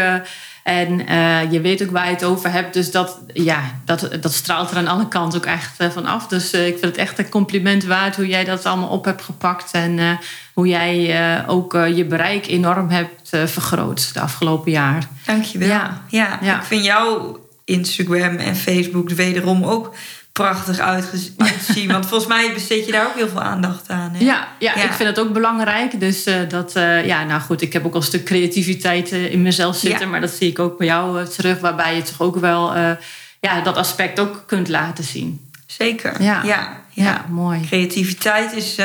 [0.68, 2.74] En uh, je weet ook waar je het over hebt.
[2.74, 6.26] Dus dat, ja, dat, dat straalt er aan alle kanten ook echt uh, van af.
[6.26, 9.22] Dus uh, ik vind het echt een compliment waard hoe jij dat allemaal op hebt
[9.22, 9.70] gepakt.
[9.72, 10.18] En
[10.52, 15.08] hoe jij ook je bereik enorm hebt vergroot de afgelopen jaar.
[15.26, 15.68] Dankjewel.
[15.68, 16.02] Ja.
[16.08, 19.94] Ja, ja, ik vind jouw Instagram en Facebook wederom ook
[20.38, 21.88] prachtig uitzien.
[21.92, 24.12] Want volgens mij besteed je daar ook heel veel aandacht aan.
[24.12, 24.24] Hè?
[24.24, 26.00] Ja, ja, ik vind het ook belangrijk.
[26.00, 29.32] Dus uh, dat, uh, ja, nou goed, ik heb ook al een stuk creativiteit uh,
[29.32, 30.10] in mezelf zitten.
[30.10, 31.60] Maar dat zie ik ook bij jou terug.
[31.60, 32.74] Waarbij je toch ook wel
[33.40, 35.50] ja, dat aspect ook kunt laten zien.
[35.66, 36.42] Zeker, ja.
[36.44, 37.24] Ja, ja.
[37.28, 37.60] mooi.
[37.66, 38.76] Creativiteit is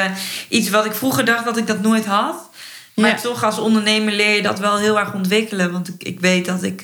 [0.50, 2.50] iets wat ik vroeger dacht dat ik dat nooit had.
[2.96, 5.72] Maar toch als ondernemer leer je dat wel heel erg ontwikkelen.
[5.72, 6.82] Want ik, ik weet dat ik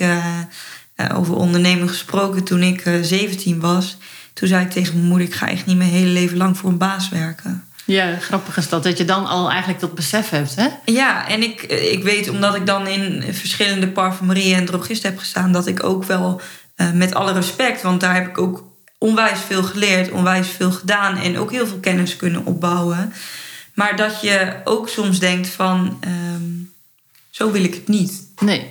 [1.16, 3.98] over ondernemen gesproken toen ik 17 was
[4.39, 6.69] toen zei ik tegen mijn moeder: Ik ga echt niet mijn hele leven lang voor
[6.69, 7.63] een baas werken.
[7.86, 10.67] Ja, grappig is dat, dat je dan al eigenlijk dat besef hebt, hè?
[10.86, 15.52] Ja, en ik, ik weet, omdat ik dan in verschillende parfumerieën en drogisten heb gestaan,
[15.52, 16.41] dat ik ook wel
[16.75, 18.63] uh, met alle respect, want daar heb ik ook
[18.97, 23.13] onwijs veel geleerd, onwijs veel gedaan en ook heel veel kennis kunnen opbouwen.
[23.73, 25.99] Maar dat je ook soms denkt van,
[26.34, 26.73] um,
[27.30, 28.23] zo wil ik het niet.
[28.39, 28.67] Nee.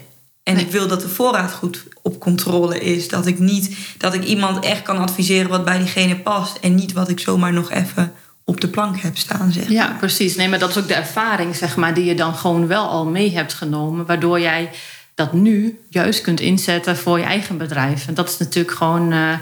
[0.49, 3.09] En ik wil dat de voorraad goed op controle is.
[3.09, 6.59] Dat ik niet dat ik iemand echt kan adviseren wat bij diegene past.
[6.59, 8.13] En niet wat ik zomaar nog even
[8.45, 9.53] op de plank heb staan.
[9.53, 10.37] Zeg Ja, precies.
[10.37, 13.07] Nee, maar dat is ook de ervaring, zeg maar, die je dan gewoon wel al
[13.07, 14.07] mee hebt genomen.
[14.07, 14.71] Waardoor jij
[15.15, 18.07] dat nu juist kunt inzetten voor je eigen bedrijf.
[18.07, 19.33] En dat is natuurlijk gewoon uh,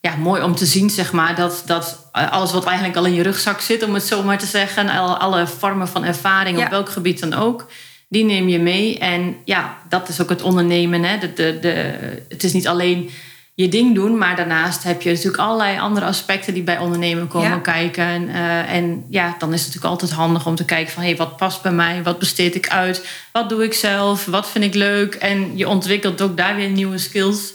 [0.00, 3.22] ja, mooi om te zien, zeg maar, dat, dat alles wat eigenlijk al in je
[3.22, 4.88] rugzak zit, om het zo maar te zeggen,
[5.18, 7.66] alle vormen van ervaring op welk gebied dan ook
[8.14, 8.98] die neem je mee.
[8.98, 11.02] En ja, dat is ook het ondernemen.
[11.02, 11.18] Hè.
[11.18, 11.94] De, de, de,
[12.28, 13.10] het is niet alleen
[13.54, 17.60] je ding doen, maar daarnaast heb je natuurlijk allerlei andere aspecten die bij ondernemen komen
[17.60, 18.04] kijken.
[18.04, 21.08] En, uh, en ja, dan is het natuurlijk altijd handig om te kijken van hé,
[21.08, 22.02] hey, wat past bij mij?
[22.02, 23.06] Wat besteed ik uit?
[23.32, 24.24] Wat doe ik zelf?
[24.24, 25.14] Wat vind ik leuk?
[25.14, 27.52] En je ontwikkelt ook daar weer nieuwe skills.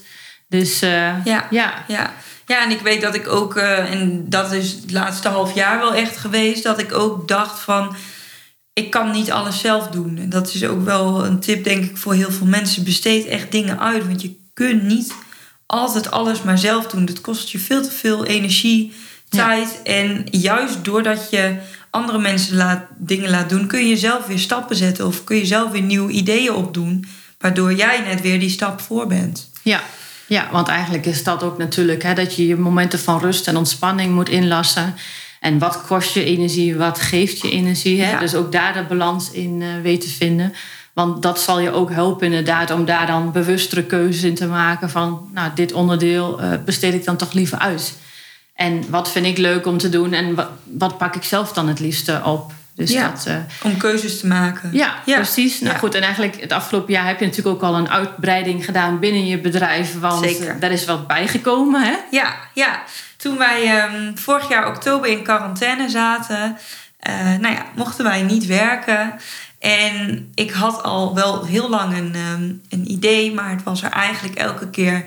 [0.48, 0.90] Dus uh,
[1.26, 1.48] ja.
[1.50, 1.84] ja.
[1.88, 2.14] ja.
[2.46, 5.80] Ja, en ik weet dat ik ook, uh, en dat is het laatste half jaar
[5.80, 7.96] wel echt geweest, dat ik ook dacht van
[8.80, 10.18] ik kan niet alles zelf doen.
[10.18, 12.84] En dat is ook wel een tip, denk ik, voor heel veel mensen.
[12.84, 14.08] Besteed echt dingen uit.
[14.08, 15.14] Want je kunt niet
[15.66, 17.06] altijd alles maar zelf doen.
[17.06, 18.94] Dat kost je veel te veel energie,
[19.30, 19.82] tijd.
[19.84, 21.58] En juist doordat je
[21.90, 25.08] andere mensen laat, dingen laat doen, kun je zelf weer stappen zetten.
[25.08, 27.06] Of kun je zelf weer nieuwe ideeën opdoen.
[27.38, 29.50] Waardoor jij net weer die stap voor bent.
[29.64, 29.82] Ja,
[30.28, 33.58] ja want eigenlijk is dat ook natuurlijk hè, dat je je momenten van rust en
[33.58, 34.96] ontspanning moet inlassen.
[35.40, 38.02] En wat kost je energie, wat geeft je energie?
[38.02, 38.20] Hè?
[38.20, 40.54] Dus ook daar de balans in uh, weten vinden.
[40.94, 44.90] Want dat zal je ook helpen inderdaad om daar dan bewustere keuzes in te maken
[44.90, 45.30] van...
[45.34, 47.98] nou, dit onderdeel uh, besteed ik dan toch liever uit.
[48.56, 51.68] En wat vind ik leuk om te doen en wat, wat pak ik zelf dan
[51.68, 52.52] het liefste op?
[52.76, 54.70] Dus ja, dat, uh, om keuzes te maken.
[54.74, 55.16] Ja, ja.
[55.16, 55.60] precies.
[55.60, 59.00] Nou goed, en eigenlijk het afgelopen jaar heb je natuurlijk ook al een uitbreiding gedaan
[59.00, 60.00] binnen je bedrijf.
[60.00, 60.60] Want Zeker.
[60.60, 61.96] daar is wat bijgekomen, hè?
[62.12, 62.84] Ja, ja.
[63.20, 66.58] Toen wij um, vorig jaar oktober in quarantaine zaten,
[67.10, 69.14] uh, nou ja, mochten wij niet werken.
[69.60, 73.92] En ik had al wel heel lang een, um, een idee, maar het was er
[73.92, 75.06] eigenlijk elke keer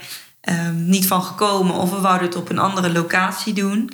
[0.48, 1.74] um, niet van gekomen.
[1.74, 3.90] Of we wouden het op een andere locatie doen.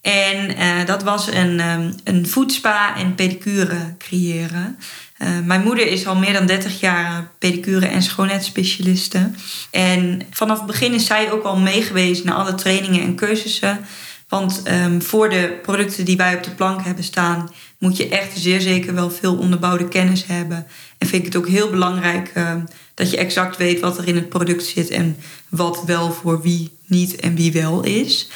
[0.00, 1.58] En uh, dat was een,
[2.04, 4.78] een voetspa en pedicure creëren.
[5.24, 9.30] Uh, mijn moeder is al meer dan 30 jaar pedicure- en schoonheidsspecialiste.
[9.70, 13.78] En vanaf het begin is zij ook al meegewezen naar alle trainingen en cursussen.
[14.28, 18.38] Want um, voor de producten die wij op de plank hebben staan, moet je echt
[18.38, 20.66] zeer zeker wel veel onderbouwde kennis hebben.
[20.98, 22.54] En vind ik het ook heel belangrijk uh,
[22.94, 25.16] dat je exact weet wat er in het product zit en
[25.48, 28.28] wat wel voor wie niet en wie wel is.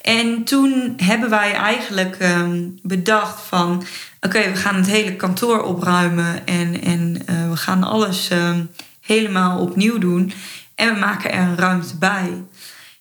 [0.00, 3.84] En toen hebben wij eigenlijk um, bedacht van
[4.20, 8.50] oké, we gaan het hele kantoor opruimen en, en uh, we gaan alles uh,
[9.00, 10.32] helemaal opnieuw doen.
[10.74, 12.30] En we maken er een ruimte bij.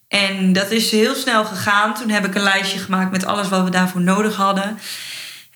[0.07, 1.93] En dat is heel snel gegaan.
[1.93, 4.77] Toen heb ik een lijstje gemaakt met alles wat we daarvoor nodig hadden.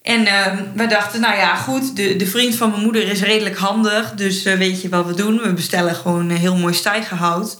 [0.01, 3.57] En uh, we dachten, nou ja, goed, de, de vriend van mijn moeder is redelijk
[3.57, 4.11] handig.
[4.11, 5.37] Dus uh, weet je wat we doen?
[5.37, 7.57] We bestellen gewoon heel mooi stijgerhout.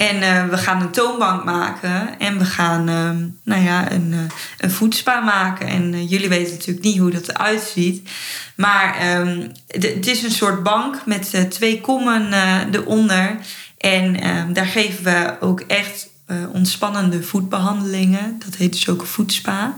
[0.00, 2.18] En uh, we gaan een toonbank maken.
[2.18, 3.10] En we gaan uh,
[3.44, 4.18] nou ja, een, uh,
[4.58, 5.66] een voetspa maken.
[5.66, 8.08] En jullie weten natuurlijk niet hoe dat eruit ziet.
[8.56, 12.32] Maar um, het is een soort bank met twee kommen
[12.72, 13.36] eronder.
[13.78, 16.08] En um, daar geven we ook echt
[16.52, 18.40] ontspannende voetbehandelingen.
[18.44, 19.74] Dat heet dus ook een voetspa.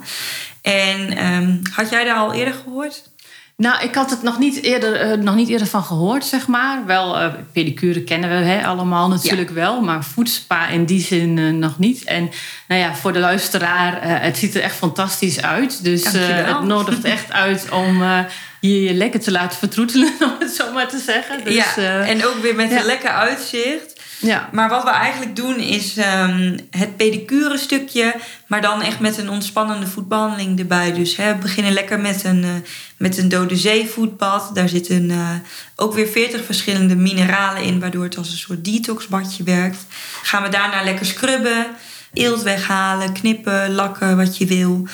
[0.63, 3.12] En had jij daar al eerder gehoord?
[3.57, 6.87] Nou, ik had het nog niet eerder, uh, nog niet eerder van gehoord, zeg maar.
[6.87, 9.55] Wel, uh, pedicure kennen we hè, allemaal natuurlijk ja.
[9.55, 12.05] wel, maar voetspa in die zin uh, nog niet.
[12.05, 12.31] En
[12.69, 15.85] nou ja, voor de luisteraar, het ziet er echt fantastisch uit.
[15.85, 18.03] Dus het nodigt echt uit om
[18.61, 21.45] je, je lekker te laten vertroetelen, om het zo maar te zeggen.
[21.45, 22.79] Dus, ja, en ook weer met ja.
[22.79, 23.92] een lekker uitzicht.
[24.23, 24.49] Ja.
[24.53, 28.15] Maar wat we eigenlijk doen is um, het pedicure stukje,
[28.47, 30.93] maar dan echt met een ontspannende voetbehandeling erbij.
[30.93, 32.51] Dus hè, we beginnen lekker met een, uh,
[32.97, 34.51] met een dode zee voetbad.
[34.55, 35.29] Daar zitten uh,
[35.77, 39.87] ook weer 40 verschillende mineralen in, waardoor het als een soort detoxbadje werkt.
[40.23, 41.67] Gaan we daarna lekker scrubben,
[42.13, 44.87] eelt weghalen, knippen, lakken, wat je wil.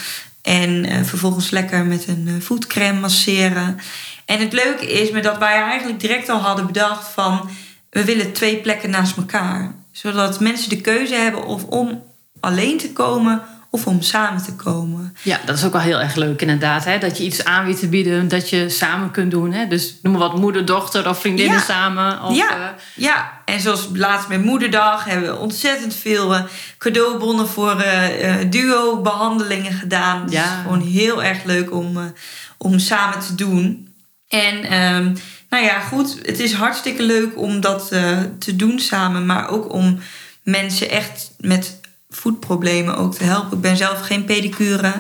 [0.43, 3.79] En uh, vervolgens lekker met een voetcrème masseren.
[4.25, 7.51] En het leuke is me dat wij eigenlijk direct al hadden bedacht van
[7.99, 9.75] we willen twee plekken naast elkaar.
[9.93, 12.03] Zodat mensen de keuze hebben of om
[12.41, 15.17] alleen te komen of om samen te komen.
[15.23, 16.85] Ja, dat is ook wel heel erg leuk inderdaad.
[16.85, 16.99] Hè?
[16.99, 19.53] Dat je iets aan weet te bieden dat je samen kunt doen.
[19.53, 19.67] Hè?
[19.67, 21.65] Dus noem maar wat moeder, dochter of vriendinnen ja.
[21.65, 22.23] samen.
[22.23, 22.59] Of, ja.
[22.59, 22.67] Uh...
[22.95, 26.41] ja, en zoals laatst met Moederdag hebben we ontzettend veel uh,
[26.79, 30.25] cadeaubonnen voor uh, duo-behandelingen gedaan.
[30.25, 30.45] Dus ja.
[30.45, 32.13] is gewoon heel erg leuk om,
[32.59, 33.93] om samen te doen.
[34.29, 34.83] En...
[34.95, 35.17] Um,
[35.51, 36.19] nou ja, goed.
[36.23, 39.27] Het is hartstikke leuk om dat uh, te doen samen.
[39.27, 39.99] Maar ook om
[40.43, 41.81] mensen echt met
[42.11, 43.57] voetproblemen ook te helpen.
[43.57, 44.93] Ik ben zelf geen pedicure.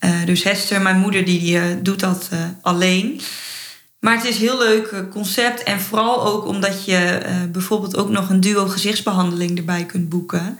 [0.00, 2.28] Uh, dus Hester, mijn moeder, die, die uh, doet dat
[2.60, 3.20] alleen.
[4.04, 5.62] Maar het is een heel leuk eh, concept.
[5.62, 10.58] En vooral ook omdat je eh, bijvoorbeeld ook nog een duo gezichtsbehandeling erbij kunt boeken.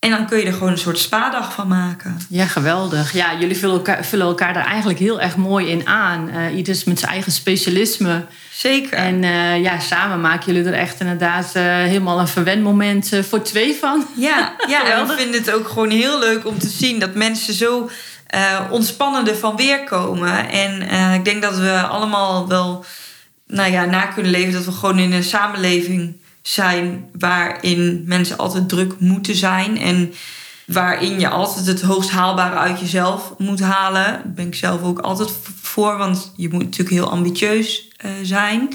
[0.00, 2.18] En dan kun je er gewoon een soort spa-dag van maken.
[2.28, 3.12] Ja, geweldig.
[3.12, 6.28] Ja, jullie vullen elkaar, vullen elkaar daar eigenlijk heel erg mooi in aan.
[6.28, 8.26] Uh, ieders met zijn eigen specialisme.
[8.50, 8.92] Zeker.
[8.92, 13.74] En uh, ja, samen maken jullie er echt inderdaad uh, helemaal een verwendmoment voor twee
[13.74, 14.06] van.
[14.16, 17.54] Ja, ja en ik vind het ook gewoon heel leuk om te zien dat mensen
[17.54, 17.90] zo
[18.70, 20.48] ontspannen ervan weerkomen.
[20.48, 20.82] En
[21.14, 22.84] ik denk dat we allemaal wel
[23.46, 28.68] nou ja, na kunnen leven dat we gewoon in een samenleving zijn waarin mensen altijd
[28.68, 29.78] druk moeten zijn.
[29.78, 30.14] En
[30.66, 34.04] waarin je altijd het hoogst haalbare uit jezelf moet halen.
[34.04, 35.30] Daar ben ik zelf ook altijd
[35.62, 38.68] voor, want je moet natuurlijk heel ambitieus uh, zijn.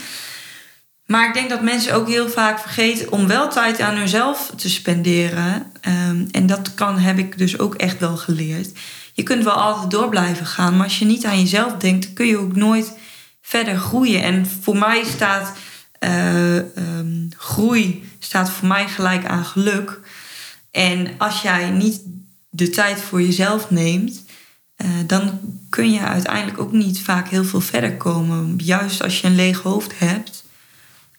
[1.06, 4.69] Maar ik denk dat mensen ook heel vaak vergeten om wel tijd aan hunzelf te
[4.69, 5.71] spenderen.
[6.10, 8.71] Um, en dat kan, heb ik dus ook echt wel geleerd.
[9.13, 12.25] Je kunt wel altijd door blijven gaan, maar als je niet aan jezelf denkt, kun
[12.25, 12.93] je ook nooit
[13.41, 14.23] verder groeien.
[14.23, 15.54] En voor mij staat
[15.99, 19.99] uh, um, groei staat voor mij gelijk aan geluk.
[20.71, 22.01] En als jij niet
[22.49, 24.23] de tijd voor jezelf neemt,
[24.77, 28.53] uh, dan kun je uiteindelijk ook niet vaak heel veel verder komen.
[28.58, 30.43] Juist als je een leeg hoofd hebt,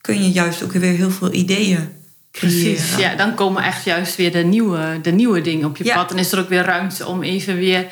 [0.01, 1.89] kun je juist ook weer heel veel ideeën
[2.33, 2.75] creëren.
[2.75, 5.95] Precies, ja, dan komen echt juist weer de nieuwe, de nieuwe dingen op je ja.
[5.95, 6.11] pad.
[6.11, 7.87] En is er ook weer ruimte om even weer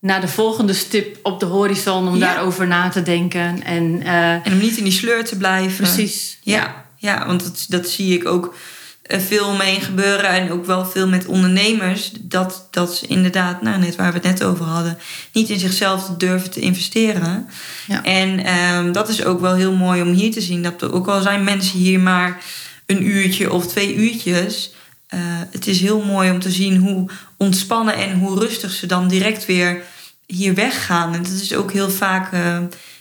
[0.00, 2.34] naar de volgende stip op de horizon om ja.
[2.34, 3.62] daarover na te denken.
[3.64, 5.76] En, uh, en om niet in die sleur te blijven.
[5.76, 6.38] Precies.
[6.42, 8.54] Ja, ja want dat, dat zie ik ook
[9.02, 10.30] eh, veel omheen gebeuren.
[10.30, 12.12] En ook wel veel met ondernemers.
[12.20, 14.98] Dat, dat ze inderdaad, nou, net waar we het net over hadden,
[15.32, 17.48] niet in zichzelf durven te investeren.
[17.86, 18.04] Ja.
[18.04, 20.62] En um, dat is ook wel heel mooi om hier te zien.
[20.62, 22.44] Dat er ook al zijn mensen hier maar
[22.86, 24.72] een uurtje of twee uurtjes.
[25.14, 29.08] Uh, het is heel mooi om te zien hoe ontspannen en hoe rustig ze dan
[29.08, 29.82] direct weer
[30.26, 31.14] hier weggaan.
[31.14, 32.58] En dat is ook heel vaak uh,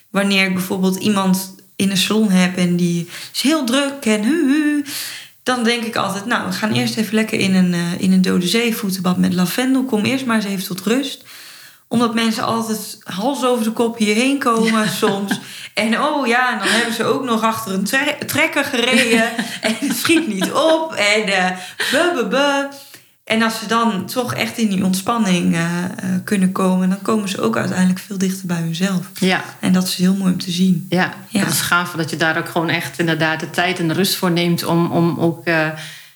[0.09, 4.51] wanneer ik bijvoorbeeld iemand in een salon heb en die is heel druk en hu,
[4.51, 4.83] hu
[5.47, 8.21] dan denk ik altijd, nou, we gaan eerst even lekker in een, uh, in een
[8.21, 9.83] dode zee voetenbad met lavendel.
[9.83, 11.23] Kom eerst maar eens even tot rust.
[11.87, 14.87] Omdat mensen altijd hals over de kop hierheen komen ja.
[14.87, 15.39] soms.
[15.73, 19.23] En oh ja, en dan hebben ze ook nog achter een tre trekker gereden.
[19.61, 20.93] en het schiet niet op.
[20.93, 21.49] En uh,
[21.91, 22.65] buh, buh, buh.
[23.27, 27.29] En als ze dan toch echt in die ontspanning uh, uh, kunnen komen, dan komen
[27.29, 29.09] ze ook uiteindelijk veel dichter bij hunzelf.
[29.13, 29.43] Ja.
[29.59, 30.85] En dat is heel mooi om te zien.
[30.89, 31.39] Ja, ja.
[31.39, 34.15] dat is gaaf dat je daar ook gewoon echt inderdaad de tijd en de rust
[34.15, 35.47] voor neemt om, om ook.
[35.47, 35.67] Uh,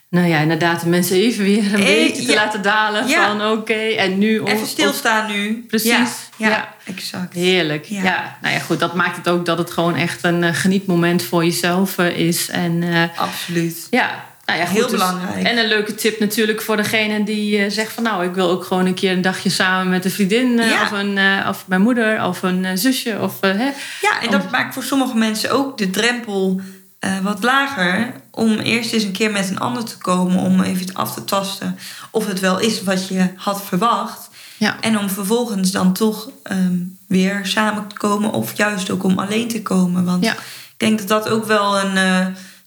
[0.10, 2.44] nou ja, inderdaad, de mensen even weer een e beetje te ja.
[2.44, 3.08] laten dalen.
[3.08, 3.28] Ja.
[3.28, 4.40] Van oké, okay, en nu...
[4.40, 5.66] Of, even stilstaan of, nu.
[5.68, 6.30] Precies.
[6.38, 7.34] Ja, ja, exact.
[7.34, 7.86] Heerlijk.
[7.86, 8.38] Ja.
[8.42, 11.98] nou ja, goed, dat maakt het ook dat het gewoon echt een genietmoment voor jezelf
[11.98, 12.50] is.
[12.50, 12.84] En,
[13.16, 13.88] Absoluut.
[13.90, 15.48] Ja, nou ja, goed, Heel dus, belangrijk.
[15.48, 18.04] En een leuke tip natuurlijk voor degene die uh, zegt van...
[18.04, 20.48] nou, ik wil ook gewoon een keer een dagje samen met een vriendin...
[20.48, 20.82] Uh, ja.
[20.82, 23.18] of, een, uh, of mijn moeder of een zusje.
[23.22, 26.62] Of, hè, ja, en dat maakt voor sommige mensen ook de drempel
[27.22, 28.14] wat lager...
[28.32, 30.38] om eerst eens een keer met een ander te komen...
[30.38, 31.78] om even af te tasten
[32.12, 34.30] of het wel is wat je had verwacht.
[34.58, 34.78] Ja.
[34.80, 38.32] En om vervolgens dan toch um, weer samen te komen...
[38.32, 40.06] of juist ook om alleen te komen.
[40.06, 40.34] Want ja.
[40.34, 41.98] ik denk dat dat ook wel een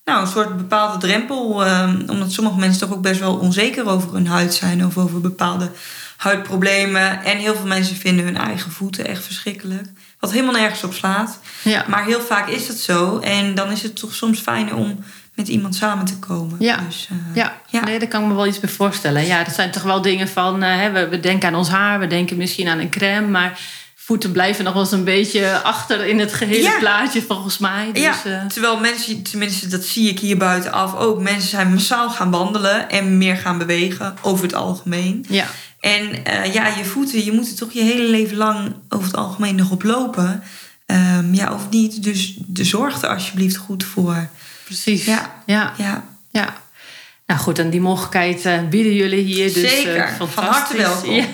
[0.04, 1.66] nou, een soort bepaalde drempel.
[1.66, 5.20] Um, omdat sommige mensen toch ook best wel onzeker over hun huid zijn of over
[5.20, 5.70] bepaalde
[6.16, 7.24] huidproblemen.
[7.24, 9.88] En heel veel mensen vinden hun eigen voeten echt verschrikkelijk.
[10.18, 11.38] Wat helemaal nergens op slaat.
[11.62, 11.84] Ja.
[11.88, 13.18] Maar heel vaak is dat zo.
[13.18, 16.56] En dan is het toch soms fijner om met iemand samen te komen.
[16.58, 17.56] Ja, dus, uh, ja.
[17.68, 17.84] ja.
[17.84, 19.26] Nee, daar kan ik me wel iets bij voorstellen.
[19.26, 20.62] Ja, dat zijn toch wel dingen van...
[20.62, 23.28] Uh, hè, we, we denken aan ons haar, we denken misschien aan een crème...
[23.28, 23.60] maar
[24.04, 26.78] voeten blijven nog wel eens een beetje achter in het gehele ja.
[26.78, 27.92] plaatje, volgens mij.
[27.92, 28.46] Dus, ja, uh...
[28.46, 33.18] terwijl mensen, tenminste dat zie ik hier buitenaf ook, mensen zijn massaal gaan wandelen en
[33.18, 35.24] meer gaan bewegen over het algemeen.
[35.28, 35.46] Ja.
[35.80, 39.16] En uh, ja, je voeten, je moet er toch je hele leven lang over het
[39.16, 40.42] algemeen nog op lopen.
[40.86, 42.02] Um, ja, of niet.
[42.02, 44.28] Dus de zorg er alsjeblieft goed voor.
[44.64, 45.04] Precies.
[45.04, 45.42] Ja.
[45.46, 45.72] Ja.
[45.78, 46.04] ja.
[46.30, 46.54] ja.
[47.26, 49.52] Nou goed, en die mogelijkheid uh, bieden jullie hier.
[49.52, 51.10] Dus, Zeker, uh, van harte welkom.
[51.14, 51.24] Ja,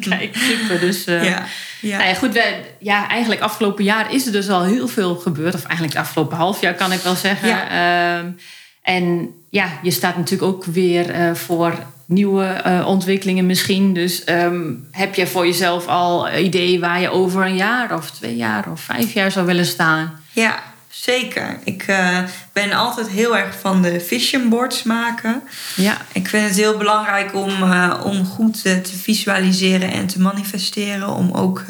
[0.00, 0.80] kijk, super.
[0.80, 1.44] Dus, uh, ja.
[1.80, 1.96] Ja.
[1.96, 5.54] Nou ja, goed, wij, ja, eigenlijk afgelopen jaar is er dus al heel veel gebeurd.
[5.54, 7.48] Of eigenlijk het afgelopen half jaar kan ik wel zeggen.
[7.48, 8.18] Ja.
[8.18, 8.36] Um,
[8.82, 11.74] en ja, je staat natuurlijk ook weer voor
[12.06, 13.94] nieuwe ontwikkelingen misschien.
[13.94, 18.36] Dus um, heb je voor jezelf al ideeën waar je over een jaar of twee
[18.36, 20.20] jaar of vijf jaar zou willen staan?
[20.32, 20.62] Ja,
[21.06, 21.58] Zeker.
[21.64, 22.18] Ik uh,
[22.52, 25.42] ben altijd heel erg van de vision boards maken.
[25.76, 25.96] Ja.
[26.12, 31.08] Ik vind het heel belangrijk om, uh, om goed uh, te visualiseren en te manifesteren.
[31.08, 31.64] Om ook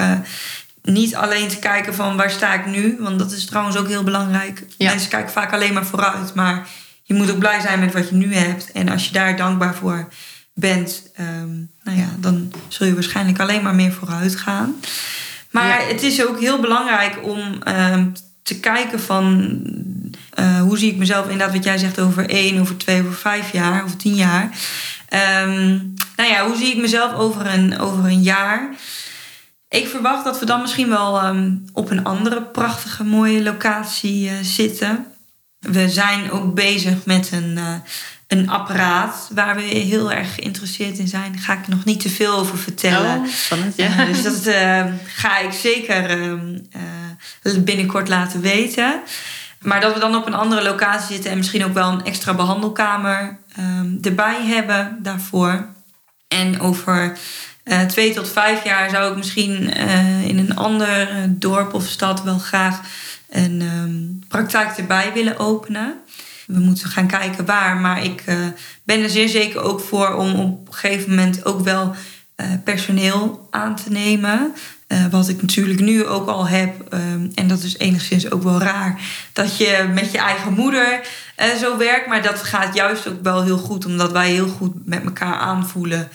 [0.83, 2.96] niet alleen te kijken van waar sta ik nu.
[3.01, 4.64] Want dat is trouwens ook heel belangrijk.
[4.79, 4.90] Ja.
[4.90, 6.35] Mensen kijken vaak alleen maar vooruit.
[6.35, 6.66] Maar
[7.03, 8.72] je moet ook blij zijn met wat je nu hebt.
[8.72, 10.09] En als je daar dankbaar voor
[10.55, 14.75] bent, um, nou ja, dan zul je waarschijnlijk alleen maar meer vooruit gaan.
[15.51, 15.87] Maar Ja.
[15.87, 18.12] het is ook heel belangrijk om um,
[18.46, 19.56] te kijken van
[20.30, 23.52] eh, hoe zie ik mezelf inderdaad wat jij zegt over één, over twee, over vijf
[23.52, 24.50] jaar, over tien jaar.
[25.42, 28.74] Um, nou ja, hoe zie ik mezelf over een, over een jaar?
[29.68, 34.32] Ik verwacht dat we dan misschien wel ehm, op een andere prachtige, mooie locatie uh,
[34.42, 35.06] zitten.
[35.59, 37.74] We zijn ook bezig met een, uh,
[38.26, 41.32] een apparaat waar we heel erg geïnteresseerd in zijn.
[41.32, 43.18] Daar ga ik nog niet te veel over vertellen.
[43.18, 44.04] Oh, spannend, ja.
[44.04, 44.54] dus dat
[45.06, 49.00] ga ik zeker ehm, binnenkort laten weten.
[49.60, 52.34] Maar dat we dan op een andere locatie zitten en misschien ook wel een extra
[52.34, 55.66] behandelkamer um, erbij hebben daarvoor.
[56.28, 57.18] En over
[57.64, 59.72] uh, twee tot vijf jaar zou ik misschien
[60.22, 62.80] in een ander eh, dorp of stad wel graag
[63.30, 65.94] een um, praktijk erbij willen openen.
[66.46, 68.35] We moeten gaan kijken waar, maar ik uh,
[68.85, 71.94] ben er zeer zeker ook voor om op een gegeven moment ook wel
[72.64, 74.54] personeel aan te nemen.
[74.88, 76.94] Uh, wat ik natuurlijk nu ook al heb.
[76.94, 79.00] Um, en dat is enigszins ook wel raar.
[79.32, 81.00] Dat je met je eigen moeder
[81.61, 82.06] zo werkt.
[82.06, 83.87] Maar dat gaat juist ook wel heel goed.
[83.87, 86.09] Omdat wij heel goed met elkaar aanvoelen.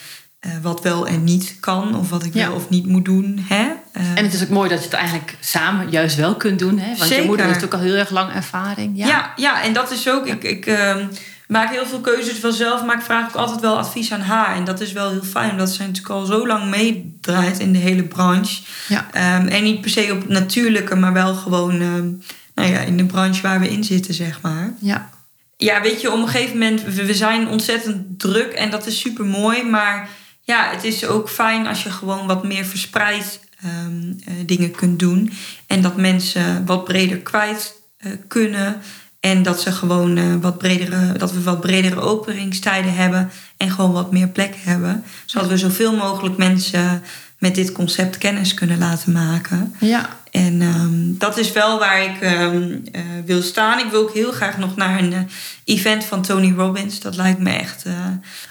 [0.46, 1.96] Uh, wat wel en niet kan.
[1.96, 2.48] Of wat ik ja.
[2.48, 3.46] wel of niet moet doen.
[3.48, 3.70] Hè?
[3.92, 6.80] en het is ook mooi dat je het eigenlijk samen juist wel kunt doen.
[6.80, 6.88] Hè?
[6.88, 7.22] Want zeker.
[7.22, 8.98] je moeder heeft ook al heel erg lang ervaring.
[8.98, 10.28] Ja, ja, ja en dat is ook...
[10.28, 11.06] Ik, ik ehm,
[11.52, 14.56] maak heel veel keuzes vanzelf, maar ik vraag ook altijd wel advies aan haar.
[14.56, 17.80] En dat is wel heel fijn, omdat zij natuurlijk al zo lang meedraait in de
[17.80, 18.62] hele branche.
[18.88, 19.08] Ja.
[19.40, 22.24] Um, en niet per se op natuurlijke, maar wel gewoon um,
[22.56, 24.74] nou ja, in de branche waar we in zitten, zeg maar.
[24.80, 25.10] Ja.
[25.58, 29.26] Ja, weet je, op een gegeven moment, we zijn ontzettend druk en dat is super
[29.26, 29.64] mooi.
[29.64, 30.10] Maar
[30.42, 35.00] ja, het is ook fijn als je gewoon wat meer verspreid um, uh, dingen kunt
[35.00, 35.32] doen.
[35.68, 38.82] En dat mensen wat breder kwijt uh, kunnen.
[39.20, 43.92] En dat, ze gewoon, uh, wat bredere, dat we wat bredere openingstijden hebben en gewoon
[43.92, 45.04] wat meer plek hebben.
[45.26, 47.04] Zodat we zoveel mogelijk mensen
[47.42, 49.76] met dit concept kennis kunnen laten maken.
[49.80, 50.10] Ja.
[50.32, 53.80] En um, dat is wel waar ik um, uh, wil staan.
[53.80, 55.20] Ik wil ook heel graag nog naar een uh,
[55.64, 57.00] event van Tony Robbins.
[57.00, 57.94] Dat lijkt me echt uh,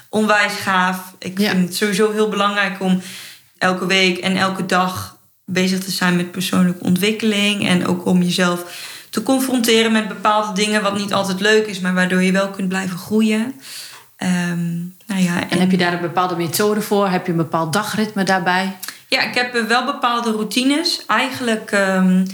[0.09, 1.13] onwijs gaaf.
[1.19, 1.51] Ik Ja.
[1.51, 3.01] vind het sowieso heel belangrijk om
[3.57, 7.67] elke week en elke dag bezig te zijn met persoonlijke ontwikkeling.
[7.67, 11.93] En ook om jezelf te confronteren met bepaalde dingen, wat niet altijd leuk is, maar
[11.93, 13.53] waardoor je wel kunt blijven groeien.
[14.51, 17.09] Um, nou ja, En heb je daar een bepaalde methode voor?
[17.09, 18.77] Heb je een bepaald dagritme daarbij?
[19.07, 21.05] Ja, ik heb wel bepaalde routines.
[21.05, 22.25] Eigenlijk um,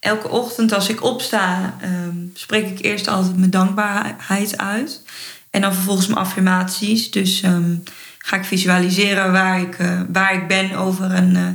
[0.00, 5.02] elke ochtend als ik opsta, um, spreek ik eerst altijd mijn dankbaarheid uit.
[5.50, 7.10] En dan vervolgens mijn affirmaties.
[7.10, 7.82] Dus um,
[8.18, 11.48] ga ik visualiseren waar ik, uh, waar ik ben over een, uh,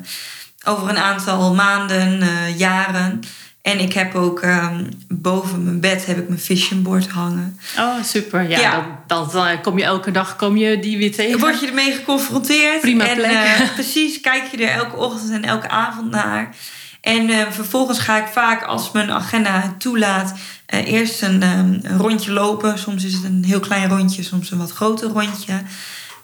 [0.65, 3.21] over een aantal maanden, uh, jaren.
[3.67, 7.59] En ik heb ook um, boven mijn bed heb ik mijn vision board hangen.
[7.77, 8.49] Oh, super.
[8.49, 9.01] Ja, ja.
[9.07, 11.39] Dan, kom je elke dag kom je die weer tegen.
[11.39, 12.81] Word je ermee geconfronteerd.
[12.81, 13.31] Prima en, plek.
[13.31, 16.55] Uh, precies, kijk je er elke ochtend en elke avond naar.
[17.01, 20.33] En uh, vervolgens ga ik vaak, als mijn agenda toelaat,
[20.73, 22.79] uh, eerst een, um, een, rondje lopen.
[22.79, 25.61] Soms is het een heel klein rondje, soms een wat groter rondje.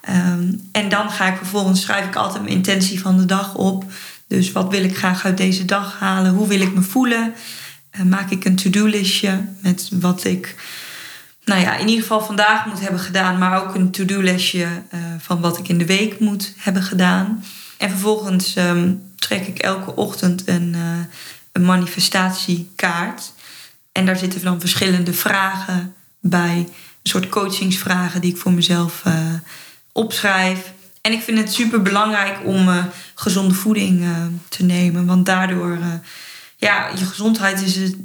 [0.08, 3.84] Um, en dan ga ik vervolgens, schrijf ik altijd mijn intentie van de dag op.
[4.28, 6.34] Dus wat wil ik graag uit deze dag halen?
[6.34, 7.34] Hoe wil ik me voelen?
[7.96, 10.54] Uh, maak ik een to-do-listje met wat ik,
[11.44, 15.40] nou ja, in ieder geval vandaag moet hebben gedaan, maar ook een to-do-listje uh, van
[15.40, 17.44] wat ik in de week moet hebben gedaan.
[17.78, 20.80] En vervolgens um, trek ik elke ochtend een, uh,
[21.52, 23.32] een manifestatiekaart.
[23.92, 29.02] En daar zitten dan verschillende vragen bij, een soort coachingsvragen die ik voor mezelf
[29.92, 30.72] opschrijf.
[31.04, 34.08] En ik vind het super belangrijk om uh, gezonde voeding uh,
[34.48, 35.06] te nemen.
[35.06, 35.86] Want daardoor, uh,
[36.56, 37.96] ja, je gezondheid is het,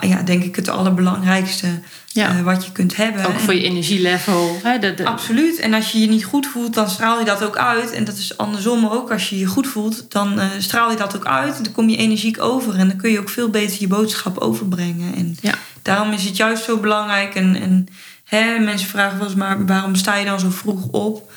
[0.00, 1.66] ja, denk ik het allerbelangrijkste
[2.06, 2.42] ja.
[2.42, 3.26] wat je kunt hebben.
[3.26, 4.60] Ook voor je energielevel.
[4.62, 4.78] Hè?
[4.78, 5.04] De, de...
[5.04, 5.58] Absoluut.
[5.58, 7.90] En als je je niet goed voelt, dan straal je dat ook uit.
[7.90, 9.12] En dat is andersom ook.
[9.12, 11.56] Als je je goed voelt, dan straal je dat ook uit.
[11.56, 12.74] En dan kom je energiek over.
[12.74, 15.14] En dan kun je ook veel beter je boodschap overbrengen.
[15.14, 15.54] En ja.
[15.82, 17.34] daarom is het juist zo belangrijk.
[17.34, 17.86] En, en
[18.24, 21.32] hè, mensen vragen wel eens maar, waarom sta je dan zo vroeg op?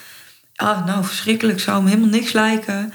[0.58, 1.60] Ah, nou, verschrikkelijk.
[1.60, 2.93] Zou me helemaal niks lijken.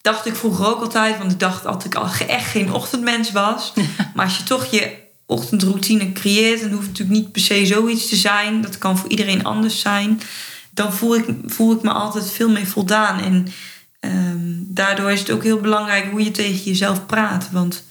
[0.00, 1.18] Dacht ik vroeger ook altijd.
[1.18, 3.72] Want ik dacht dat ik al echt geen ochtendmens was.
[4.14, 6.60] maar als je toch je ochtendroutine creëert...
[6.60, 8.60] dan hoeft natuurlijk niet per se zoiets te zijn.
[8.60, 10.20] Dat kan voor iedereen anders zijn.
[10.70, 13.20] Dan voel ik, voel ik me altijd veel meer voldaan.
[13.20, 13.46] En
[14.00, 17.48] um, daardoor is het ook heel belangrijk hoe je tegen jezelf praat.
[17.50, 17.84] Want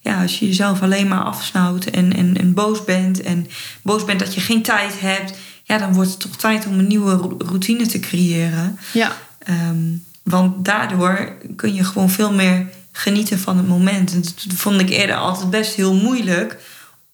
[0.00, 3.22] ja, als je jezelf alleen maar afsnauwt en, en, en boos bent...
[3.22, 3.46] en
[3.82, 6.86] boos bent dat je geen tijd hebt ja, dan wordt het toch tijd om een
[6.86, 8.78] nieuwe routine te creëren.
[8.92, 9.12] Ja.
[9.50, 14.12] Um, want daardoor kun je gewoon veel meer genieten van het moment.
[14.12, 16.58] En dat vond ik eerder altijd best heel moeilijk.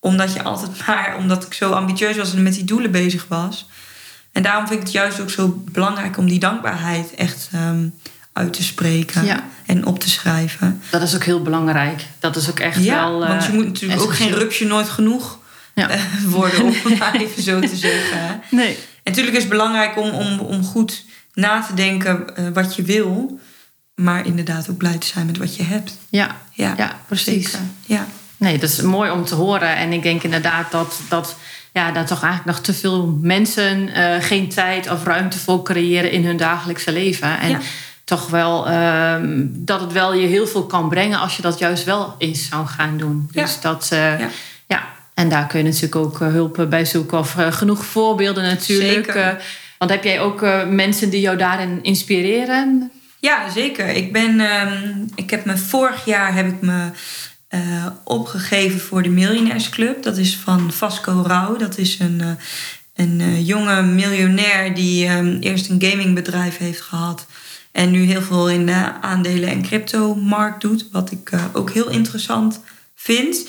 [0.01, 3.69] Omdat je altijd maar, omdat ik zo ambitieus was en met die doelen bezig was.
[4.33, 7.95] En daarom vind ik het juist ook zo belangrijk om die dankbaarheid echt um,
[8.33, 9.45] uit te spreken Ja.
[9.67, 10.81] en op te schrijven.
[10.91, 12.07] Dat is ook heel belangrijk.
[12.19, 13.19] Dat is ook echt Ja, wel.
[13.19, 15.39] want je eh, moet natuurlijk ook geen rupsje nooit genoeg
[15.81, 15.89] Ja.
[15.91, 18.19] eh, worden, om het maar even zo te zeggen.
[18.21, 18.79] En Nee.
[19.05, 21.05] natuurlijk is het belangrijk om, om, om goed
[21.35, 23.39] na te denken eh, wat je wil,
[23.95, 25.97] maar inderdaad ook blij te zijn met wat je hebt.
[26.09, 27.45] Ja, Ja, ja precies.
[27.51, 27.59] zeker.
[27.87, 28.07] Ja.
[28.37, 29.77] Nee, dat is mooi om te horen.
[29.77, 31.37] En ik denk inderdaad dat, dat,
[31.73, 36.11] ja, dat toch eigenlijk nog te veel mensen eh, geen tijd of ruimte voor creëren
[36.11, 37.39] in hun dagelijkse leven.
[37.41, 37.59] En Ja.
[38.05, 41.85] toch wel ehm, dat het wel je heel veel kan brengen als je dat juist
[41.85, 43.29] wel eens zou gaan doen.
[43.33, 43.43] Ja.
[43.43, 44.29] Dus dat, Ja.
[45.21, 47.19] En daar kun je natuurlijk ook eh, hulp bij zoeken.
[47.19, 49.05] Of eh, genoeg voorbeelden natuurlijk.
[49.05, 49.17] Zeker.
[49.17, 49.35] Eh,
[49.79, 52.93] want heb jij ook mensen die jou daarin inspireren?
[53.19, 53.89] Ja, zeker.
[53.89, 56.91] Ik, ben, ehm, ik heb me vorig jaar heb ik me
[58.05, 60.03] opgegeven voor de Miljonairsclub.
[60.03, 61.57] Dat is van Vasco Rauw.
[61.57, 62.23] Dat is een,
[62.95, 67.27] een jonge miljonair die ehm, eerst een gamingbedrijf heeft gehad.
[67.73, 70.89] En nu heel veel in de aandelen- en crypto-markt doet.
[70.93, 72.61] Wat ik ook heel interessant
[72.95, 73.47] vind.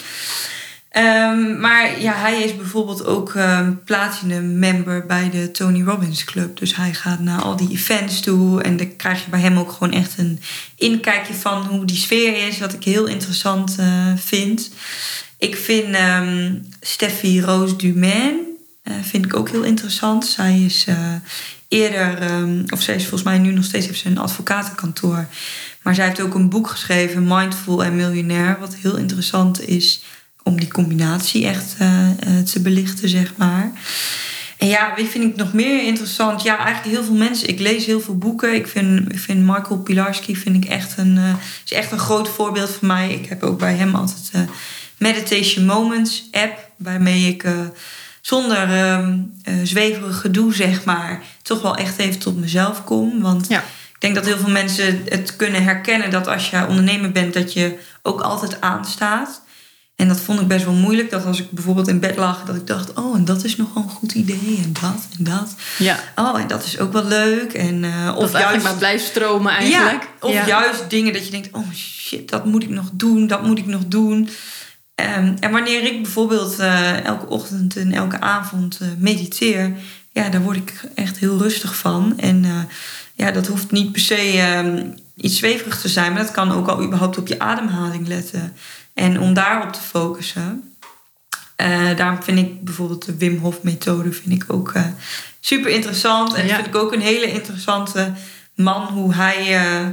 [0.92, 6.58] Ehm, maar ja, hij is bijvoorbeeld ook ehm, platinum member bij de Tony Robbins Club.
[6.58, 8.62] Dus hij gaat naar al die events toe.
[8.62, 10.40] En dan krijg je bij hem ook gewoon echt een
[10.76, 12.60] inkijkje van hoe die sfeer is.
[12.60, 14.72] Wat ik heel interessant eh, vind.
[15.38, 18.40] Ik vind ehm Steffi Roos Dumain
[18.84, 20.26] eh, vind ik ook heel interessant.
[20.26, 21.14] Zij is eh,
[21.68, 22.18] eerder,
[22.70, 25.28] of zij is volgens mij nu nog steeds heeft ze een advocatenkantoor.
[25.82, 28.58] Maar zij heeft ook een boek geschreven, Mindful en Miljonair.
[28.60, 30.02] Wat heel interessant is
[30.44, 33.72] om die combinatie echt eh, eh, te belichten, zeg maar.
[34.58, 36.42] En ja, wie vind ik nog meer interessant?
[36.44, 37.48] Ja, eigenlijk heel veel mensen.
[37.50, 38.56] Ik lees heel veel boeken.
[38.56, 41.34] Ik vind, ik vind Michael Pilarski vind ik echt een, eh,
[41.66, 43.12] is echt een groot voorbeeld voor mij.
[43.14, 44.42] Ik heb ook bij hem altijd eh
[44.98, 46.70] Meditation Moments app.
[46.78, 47.44] Waarmee ik
[48.22, 53.22] zonder ehm eh, zweverig gedoe, zeg maar, toch wel echt even tot mezelf kom.
[53.22, 53.60] Want Ja.
[53.94, 57.54] ik denk dat heel veel mensen het kunnen herkennen dat als je ondernemer bent, dat
[57.54, 59.42] je ook altijd aanstaat.
[60.02, 61.10] En dat vond ik best wel moeilijk.
[61.10, 63.74] Dat als ik bijvoorbeeld in bed lag, dat ik dacht: oh, en dat is nog
[63.74, 64.60] wel een goed idee.
[64.64, 65.56] En dat en dat.
[65.78, 66.00] Ja.
[66.16, 67.54] Oh, en dat is ook wel leuk.
[67.54, 68.64] En, eh, Of of eigenlijk juist.
[68.64, 70.04] maar blijft stromen eigenlijk.
[70.04, 70.48] Ja, of Ja.
[70.48, 73.66] juist dingen dat je denkt: oh shit, dat moet ik nog doen, dat moet ik
[73.66, 74.30] nog doen.
[74.96, 79.74] Ehm, en wanneer ik bijvoorbeeld eh, elke ochtend en elke avond eh, mediteer,
[80.12, 82.14] ja, daar word ik echt heel rustig van.
[82.20, 82.46] En
[83.14, 84.86] ja, dat hoeft niet per se ehm,
[85.16, 88.54] iets zweverig te zijn, maar dat kan ook al überhaupt op je ademhaling letten.
[89.02, 90.76] En om daarop te focussen.
[91.56, 94.86] Eh, daarom vind ik bijvoorbeeld de Wim Hof methode vind ik ook eh,
[95.40, 96.34] super interessant.
[96.34, 96.56] En Ja.
[96.56, 98.14] vind ik ook een hele interessante
[98.56, 99.88] man hoe hij eh,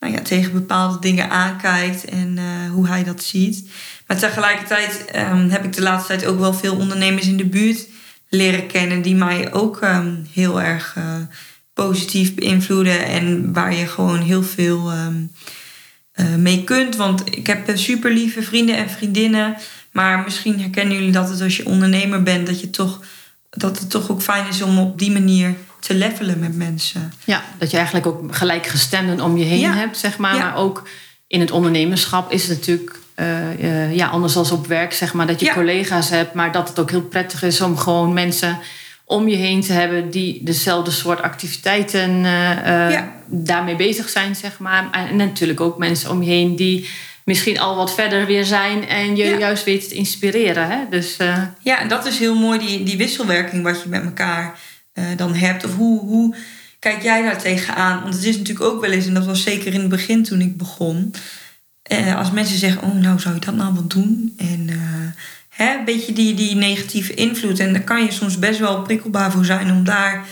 [0.00, 2.38] nou ja, tegen bepaalde dingen aankijkt en
[2.70, 3.68] hoe hij dat ziet.
[4.06, 7.86] Maar tegelijkertijd ehm, heb ik de laatste tijd ook wel veel ondernemers in de buurt
[8.28, 10.96] leren kennen die mij ook ehm, heel erg
[11.74, 15.22] positief beïnvloeden en waar je gewoon heel veel ehm,
[16.12, 16.96] eh, mee kunt.
[16.96, 19.56] Want ik heb super lieve vrienden en vriendinnen.
[19.92, 23.00] Maar misschien herkennen jullie dat het als je ondernemer bent, dat, je toch,
[23.50, 27.12] dat het toch ook fijn is om op die manier te levelen met mensen.
[27.24, 29.72] Ja, dat je eigenlijk ook gelijkgestemden om je heen Ja.
[29.72, 30.36] hebt, zeg maar.
[30.36, 30.40] Ja.
[30.40, 30.88] Maar ook
[31.26, 33.52] in het ondernemerschap is het natuurlijk eh,
[33.84, 35.26] eh, ja, anders dan op werk, zeg maar.
[35.26, 35.52] Dat je Ja.
[35.54, 38.58] collega's hebt, maar dat het ook heel prettig is om gewoon mensen
[39.04, 42.50] om je heen te hebben die dezelfde soort activiteiten eh,
[42.86, 43.12] eh, Ja.
[43.26, 44.90] daarmee bezig zijn, zeg maar.
[44.90, 46.88] En natuurlijk ook mensen om je heen die
[47.24, 49.38] misschien al wat verder weer zijn en je Ja.
[49.38, 50.68] juist weten te inspireren.
[50.70, 50.78] Hè?
[50.90, 54.58] Dus eh, Ja, en dat is heel mooi, die, die wisselwerking wat je met elkaar
[55.16, 55.64] dan hebt.
[55.64, 56.34] Of hoe, hoe
[56.78, 58.02] kijk jij daar tegenaan?
[58.02, 60.40] Want het is natuurlijk ook wel eens, en dat was zeker in het begin toen
[60.40, 61.14] ik begon.
[62.16, 64.34] als mensen zeggen, oh nou zou je dat nou wel doen?
[64.38, 64.68] En
[65.52, 67.58] hè, een beetje die, die negatieve invloed.
[67.58, 70.24] En daar kan je soms best wel prikkelbaar voor zijn om daar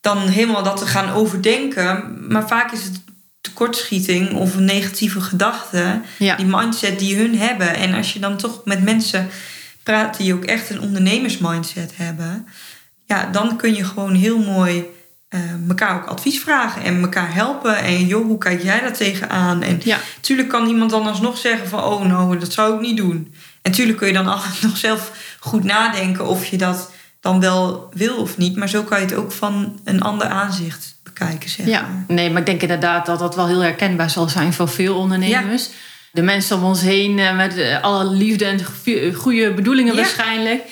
[0.00, 2.16] dan helemaal dat te gaan overdenken.
[2.28, 3.00] Maar vaak is het
[3.40, 6.36] tekortschieting of een negatieve gedachte ja.
[6.36, 7.74] die mindset die hun hebben.
[7.74, 9.28] En als je dan toch met mensen
[9.82, 12.46] praat die ook echt een ondernemersmindset hebben,
[13.06, 14.84] ja, dan kun je gewoon heel mooi
[15.28, 17.76] eh elkaar ook advies vragen en elkaar helpen.
[17.76, 19.62] En joh, hoe kijk jij daar tegenaan?
[19.62, 19.98] En Ja.
[20.20, 23.34] tuurlijk kan iemand dan alsnog zeggen van, oh nou, dat zou ik niet doen.
[23.64, 26.90] En tuurlijk kun je dan altijd nog zelf goed nadenken of je dat
[27.20, 28.56] dan wel wil of niet.
[28.56, 32.04] Maar zo kan je het ook van een ander aanzicht bekijken, zeg Ja, maar.
[32.16, 35.68] nee, maar ik denk inderdaad dat dat wel heel herkenbaar zal zijn voor veel ondernemers.
[36.12, 40.00] De mensen om ons heen eh, met eh, alle liefde en goe- goede bedoelingen Ja.
[40.00, 40.62] waarschijnlijk.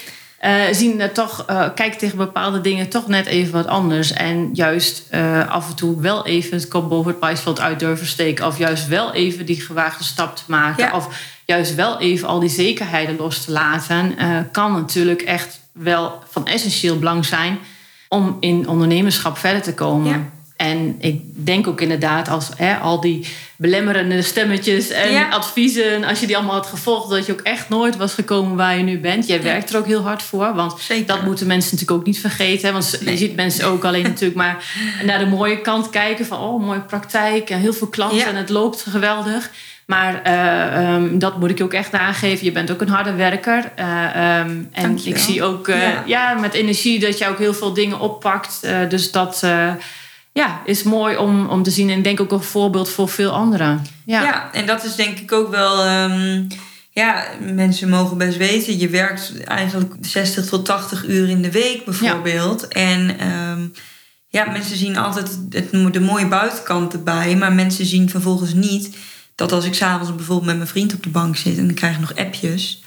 [0.42, 4.12] Eh, zien toch, kijken tegen bepaalde dingen toch net even wat anders.
[4.12, 8.06] En juist eh, af en toe wel even het kop boven het maisveld uit durven
[8.06, 8.46] steken.
[8.46, 10.84] Of juist wel even die gewaagde stap te maken.
[10.84, 10.96] Ja.
[10.96, 11.08] Of
[11.46, 14.16] juist wel even al die zekerheden los te laten.
[14.52, 17.58] kan natuurlijk echt wel van essentieel belang zijn
[18.08, 20.10] om in ondernemerschap verder te komen.
[20.10, 20.30] Ja.
[20.62, 26.26] En ik denk ook inderdaad, als hè, al die belemmerende stemmetjes en adviezen, als je
[26.26, 29.26] die allemaal had gevolgd, dat je ook echt nooit was gekomen waar je nu bent.
[29.26, 32.72] Jij werkt er ook heel hard voor, want dat moeten mensen natuurlijk ook niet vergeten.
[32.72, 34.64] Want je ziet mensen ook alleen natuurlijk maar
[35.04, 38.48] naar de mooie kant kijken van, oh, mooie praktijk en heel veel klanten en het
[38.48, 39.50] loopt geweldig.
[39.86, 42.44] Maar uh, um, dat moet ik je ook echt aangeven.
[42.44, 43.72] Je bent ook een harde werker.
[43.78, 46.02] Uh, um, en ik zie ook uh, ja.
[46.06, 46.34] ja.
[46.34, 48.60] met energie dat je ook heel veel dingen oppakt.
[48.88, 49.42] dus dat
[50.32, 51.90] ja, is mooi om, om te zien.
[51.90, 53.86] En denk ook een voorbeeld voor veel anderen.
[54.04, 55.86] Ja, ja en dat is denk ik ook wel.
[55.86, 56.46] Um,
[56.94, 58.78] ja, mensen mogen best weten.
[58.78, 62.68] Je werkt eigenlijk 60 tot 80 uur in de week bijvoorbeeld.
[62.68, 63.16] En
[64.28, 67.36] ja, mensen zien altijd het, de mooie buitenkant erbij.
[67.36, 68.96] Maar mensen zien vervolgens niet
[69.34, 72.00] dat als ik s'avonds bijvoorbeeld met mijn vriend op de bank zit en ik krijg
[72.00, 72.81] nog appjes.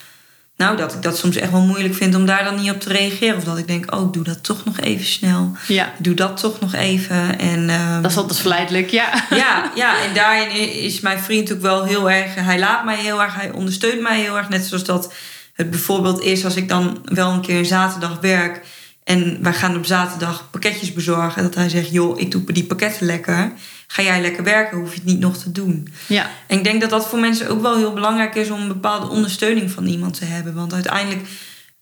[0.57, 2.89] Nou, dat ik dat soms echt wel moeilijk vind om daar dan niet op te
[2.89, 3.37] reageren.
[3.37, 5.51] Of dat ik denk, oh, doe dat toch nog even snel.
[5.67, 5.93] Ja.
[5.97, 7.39] Doe dat toch nog even.
[7.39, 9.23] En, um, dat is altijd verleidelijk, ja.
[9.29, 12.35] Ja, ja, en daarin is mijn vriend ook wel heel erg...
[12.35, 14.49] Hij laat mij heel erg, hij ondersteunt mij heel erg.
[14.49, 15.13] Net zoals dat
[15.53, 18.65] het bijvoorbeeld is als ik dan wel een keer een zaterdag werk...
[19.05, 21.43] en wij gaan op zaterdag pakketjes bezorgen.
[21.43, 23.51] Dat hij zegt, joh, ik doe die pakketten lekker
[23.87, 25.87] ga jij lekker werken, hoef je het niet nog te doen.
[26.07, 26.29] Ja.
[26.47, 29.07] En ik denk dat dat voor mensen ook wel heel belangrijk is om een bepaalde
[29.07, 30.53] ondersteuning van iemand te hebben.
[30.53, 31.27] Want uiteindelijk,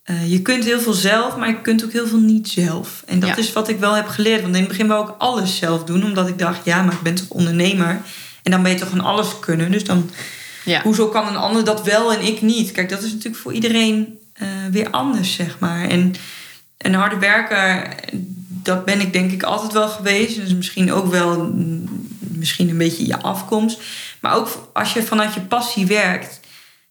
[0.06, 3.04] uh, je kunt heel veel zelf, maar je kunt ook heel veel niet zelf.
[3.06, 4.42] En dat is wat ik wel heb geleerd.
[4.42, 7.02] Want in het begin wou ik alles zelf doen, omdat ik dacht, ja, maar ik
[7.02, 8.02] ben toch ondernemer.
[8.44, 9.72] En dan ben je toch van alles kunnen.
[9.72, 10.10] Dus dan,
[10.66, 10.82] ja.
[10.82, 12.72] hoezo kan een ander dat wel en ik niet?
[12.72, 15.90] Kijk, dat is natuurlijk voor iedereen uh, weer anders, zeg maar.
[15.90, 16.16] En
[16.84, 17.96] een harde werker
[18.64, 20.36] dat ben ik denk ik altijd wel geweest.
[20.36, 21.54] Dus misschien ook wel
[22.20, 23.82] misschien een beetje je afkomst.
[24.22, 26.40] Maar ook als je vanuit je passie werkt,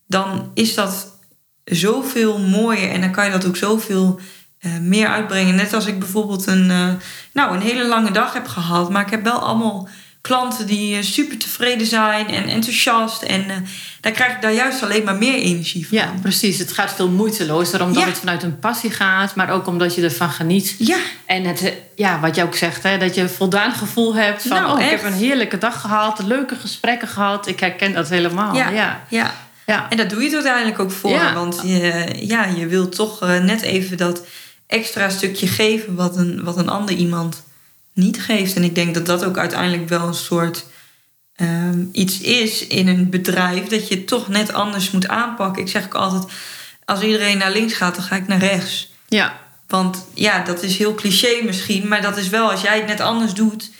[0.06, 1.18] dan is dat
[1.64, 2.90] zoveel mooier.
[2.90, 4.20] En dan kan je dat ook zoveel
[4.60, 5.54] uh, meer uitbrengen.
[5.54, 6.88] Net als ik bijvoorbeeld een, uh,
[7.32, 8.90] nou, een hele lange dag heb gehad.
[8.90, 9.88] Maar ik heb wel allemaal
[10.22, 13.22] klanten die eh, super tevreden zijn en enthousiast.
[13.22, 13.56] En uh,
[14.00, 15.98] daar krijg ik daar juist alleen maar meer energie van.
[15.98, 16.58] Ja, precies.
[16.58, 20.30] Het gaat veel moeitelozer omdat het vanuit een passie gaat, maar ook omdat je ervan
[20.30, 20.74] geniet.
[20.78, 20.96] Ja.
[21.26, 24.42] En het, eh, ja, wat je ook zegt, hè, dat je een voldaan gevoel hebt
[24.42, 27.46] van: nou, oh, ik heb een heerlijke dag gehad, leuke gesprekken gehad.
[27.46, 28.54] Ik herken dat helemaal.
[28.54, 29.00] Ja, ja.
[29.08, 29.34] ja.
[29.66, 29.86] ja.
[29.90, 31.10] En dat doe je het uiteindelijk ook voor.
[31.10, 31.34] Ja.
[31.34, 34.26] Want je, ja, je wilt toch net even dat
[34.66, 37.42] extra stukje geven wat een, wat een ander iemand
[37.92, 38.56] niet geeft.
[38.56, 40.64] En ik denk dat dat ook uiteindelijk wel een soort
[41.36, 45.62] um, iets is in een bedrijf dat je toch net anders moet aanpakken.
[45.62, 46.24] Ik zeg ook altijd:
[46.84, 48.92] als iedereen naar links gaat, dan ga ik naar rechts.
[49.08, 49.40] Ja.
[49.66, 53.00] Want ja, dat is heel cliché misschien, maar dat is wel als jij het net
[53.00, 53.70] anders doet,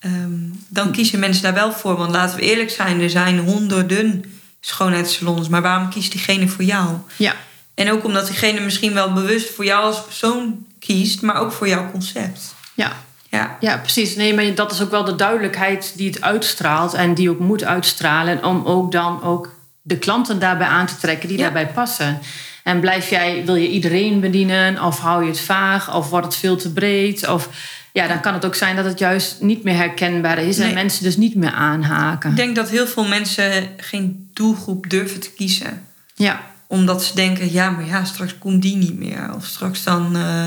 [0.00, 1.96] um, dan kiezen mensen daar wel voor.
[1.96, 4.24] Want laten we eerlijk zijn, er zijn honderden
[4.60, 6.96] schoonheidssalons, maar waarom kiest diegene voor jou?
[7.16, 7.36] Ja.
[7.74, 11.68] En ook omdat diegene misschien wel bewust voor jou als persoon kiest, maar ook voor
[11.68, 12.54] jouw concept.
[12.74, 13.06] Ja.
[13.38, 13.56] Ja.
[13.60, 14.16] ja, precies.
[14.16, 17.64] Nee, maar dat is ook wel de duidelijkheid die het uitstraalt en die ook moet
[17.64, 18.44] uitstralen.
[18.44, 22.18] Om ook dan ook de klanten daarbij aan te trekken die daarbij passen.
[22.64, 26.36] En blijf jij, wil je iedereen bedienen of hou je het vaag of wordt het
[26.36, 27.28] veel te breed?
[27.28, 27.48] Of
[27.92, 31.04] ja, dan kan het ook zijn dat het juist niet meer herkenbaar is en mensen
[31.04, 32.30] dus niet meer aanhaken.
[32.30, 35.86] Ik denk dat heel veel mensen geen doelgroep durven te kiezen.
[36.14, 36.40] Ja.
[36.66, 39.34] Omdat ze denken, ja, maar ja, straks komt die niet meer.
[39.34, 40.16] Of straks dan.
[40.16, 40.44] Uh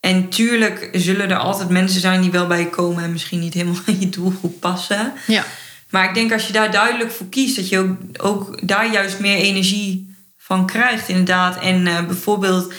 [0.00, 3.54] en tuurlijk zullen er altijd mensen zijn die wel bij je komen en misschien niet
[3.54, 5.12] helemaal in je doelgroep passen.
[5.26, 5.44] Ja.
[5.90, 9.18] Maar ik denk als je daar duidelijk voor kiest, dat je ook, ook daar juist
[9.18, 11.58] meer energie van krijgt, inderdaad.
[11.58, 12.72] En uh, bijvoorbeeld,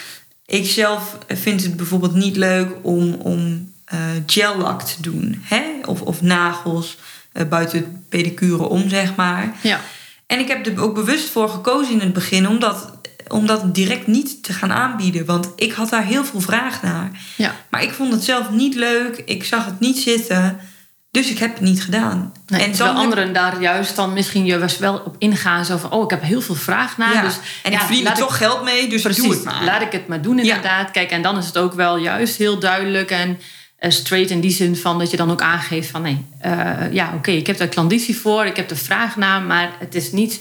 [0.46, 5.42] ik zelf vind het bijvoorbeeld niet leuk om, om uh, gel-lak te doen.
[5.44, 5.64] Hè?
[5.86, 6.98] Of, of nagels
[7.34, 9.56] uh, buiten pedicure om, zeg maar.
[9.62, 9.82] Ja.
[10.26, 12.98] En ik heb er ook bewust voor gekozen in het begin, omdat
[13.32, 15.26] om dat direct niet te gaan aanbieden.
[15.26, 17.12] Want ik had daar heel veel vraag naar.
[17.38, 17.56] Ja.
[17.70, 19.22] Maar ik vond het zelf niet leuk.
[19.26, 20.60] Ik zag het niet zitten.
[21.12, 22.34] Dus ik heb het niet gedaan.
[22.48, 25.66] Nee, en terwijl anderen daar juist dan misschien juist wel op ingaan.
[25.66, 27.14] Zo van, oh, ik heb heel veel vraag naar.
[27.14, 27.22] Ja.
[27.22, 29.64] Dus, en ik verdien er toch geld mee, dus precies, doe het maar.
[29.64, 30.92] Laat ik het maar doen inderdaad.
[30.92, 33.40] Kijk, en dan is het ook wel juist heel duidelijk en
[33.80, 36.02] uh, straight in die zin van dat je dan ook aangeeft van...
[36.02, 39.42] nee, uh, ja, oké, ik heb daar klanditie voor, ik heb de vraag naar...
[39.42, 40.40] maar het is niet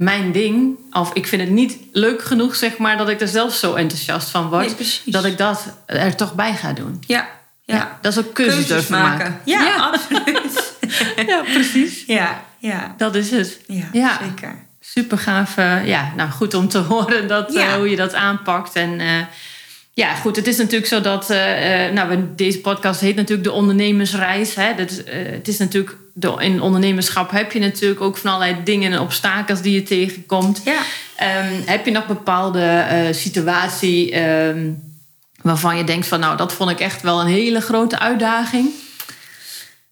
[0.00, 0.78] mijn ding.
[0.92, 4.28] Of ik vind het niet leuk genoeg, zeg maar, dat ik er zelf zo enthousiast
[4.28, 5.02] van word.
[5.04, 7.02] dat ik dat er toch bij ga doen.
[7.06, 7.28] Ja,
[7.64, 7.98] ja.
[8.00, 9.18] dat is ook keuzes, keuzes maken.
[9.18, 9.40] maken.
[9.44, 10.74] Ja, ja, absoluut.
[11.30, 12.04] ja, precies.
[12.06, 12.94] Ja, ja.
[12.96, 13.60] Dat is het.
[13.92, 14.54] Ja, zeker.
[14.80, 15.56] Super gaaf.
[15.84, 18.74] Ja, nou goed om te horen dat, uh, hoe je dat aanpakt.
[18.74, 19.20] En uh,
[19.92, 21.28] ja, goed, het is natuurlijk zo dat...
[21.92, 24.54] nou, deze podcast heet natuurlijk de ondernemersreis.
[24.54, 24.74] Hè?
[24.74, 25.96] Dat, het is natuurlijk
[26.38, 30.62] in ondernemerschap heb je natuurlijk ook van allerlei dingen en obstakels die je tegenkomt.
[30.64, 30.78] Ja.
[31.42, 34.90] Um, heb je nog bepaalde situatie um,
[35.42, 38.68] waarvan je denkt van nou, dat vond ik echt wel een hele grote uitdaging?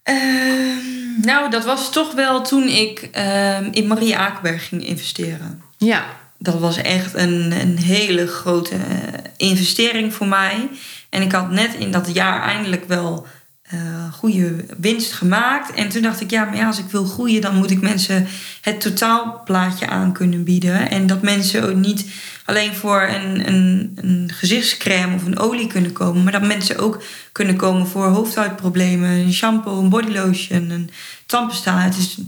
[0.02, 5.62] Ehm, nou, dat was toch wel toen ik ehm, in Marie Akenberg ging investeren.
[5.78, 6.04] Ja.
[6.38, 10.68] Dat was echt een, een hele grote eh, investering voor mij.
[11.10, 13.26] En ik had net in dat jaar eindelijk wel
[13.74, 15.72] uh, goede winst gemaakt.
[15.72, 18.26] En toen dacht ik, ja, maar ja, als ik wil groeien, dan moet ik mensen
[18.60, 20.90] het totaalplaatje aan kunnen bieden.
[20.90, 22.06] En dat mensen ook niet
[22.44, 27.56] alleen voor een, een, een of een olie kunnen komen, maar dat mensen ook kunnen
[27.56, 30.90] komen voor hoofdhuidproblemen, een shampoo, een bodylotion, een
[31.26, 31.80] tandpasta.
[31.80, 32.18] Het is,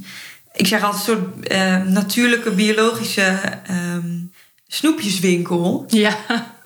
[0.53, 3.39] ik zeg altijd een soort uh, natuurlijke biologische
[3.71, 4.33] um,
[4.67, 5.85] snoepjeswinkel.
[5.89, 6.17] Ja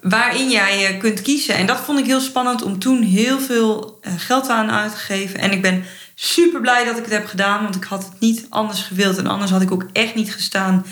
[0.05, 1.55] waarin jij eh, kunt kiezen.
[1.55, 4.97] En dat vond ik heel spannend om toen heel veel eh, geld aan uit te
[4.97, 5.41] geven.
[5.41, 8.47] En ik ben super blij dat ik het heb gedaan, want ik had het niet
[8.49, 9.17] anders gewild.
[9.17, 10.87] En anders had ik ook echt niet gestaan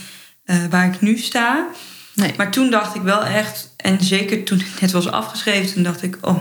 [0.44, 1.66] uh, waar ik nu sta.
[2.14, 2.34] Nee.
[2.36, 6.02] Maar toen dacht ik wel echt, en zeker toen het net was afgeschreven, toen dacht
[6.02, 6.38] ik, oh,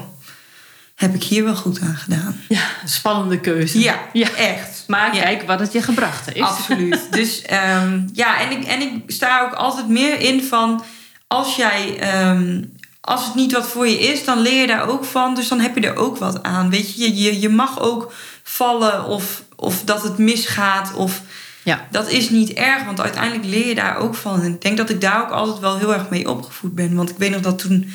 [1.01, 2.35] heb ik hier wel goed aan gedaan.
[2.49, 3.79] Ja, spannende keuze.
[3.79, 4.31] Ja, ja.
[4.35, 4.83] echt.
[4.87, 5.21] Maar Ja.
[5.21, 6.39] kijk wat het je gebracht heeft.
[6.41, 6.99] Absoluut.
[7.19, 10.83] dus ehm, ja, en ik, en ik sta ook altijd meer in van
[11.27, 11.97] als jij.
[11.99, 12.61] ehm,
[13.01, 15.35] als het niet wat voor je is, dan leer je daar ook van.
[15.35, 16.69] Dus dan heb je er ook wat aan.
[16.69, 20.93] Weet je, je, je, je mag ook vallen of, of dat het misgaat.
[20.93, 21.21] Of
[21.63, 21.87] Ja.
[21.91, 24.41] dat is niet erg, want uiteindelijk leer je daar ook van.
[24.41, 26.95] En ik denk dat ik daar ook altijd wel heel erg mee opgevoed ben.
[26.95, 27.91] Want ik weet nog dat toen.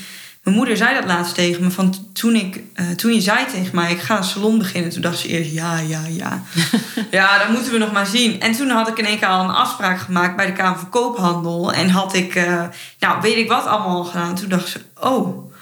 [0.46, 1.70] Mijn moeder zei dat laatst tegen me.
[1.70, 4.90] Van toen, ik, eh, toen je zei tegen mij, ik ga een salon beginnen.
[4.90, 6.42] Toen dacht ze eerst, ja, ja, ja.
[7.10, 8.40] ja, dat moeten we nog maar zien.
[8.40, 10.88] En toen had ik in één keer al een afspraak gemaakt bij de Kamer van
[10.88, 11.72] Koophandel.
[11.72, 12.64] En had ik, eh,
[12.98, 14.34] nou, weet ik wat allemaal gedaan.
[14.34, 15.52] Toen dacht ze, oh,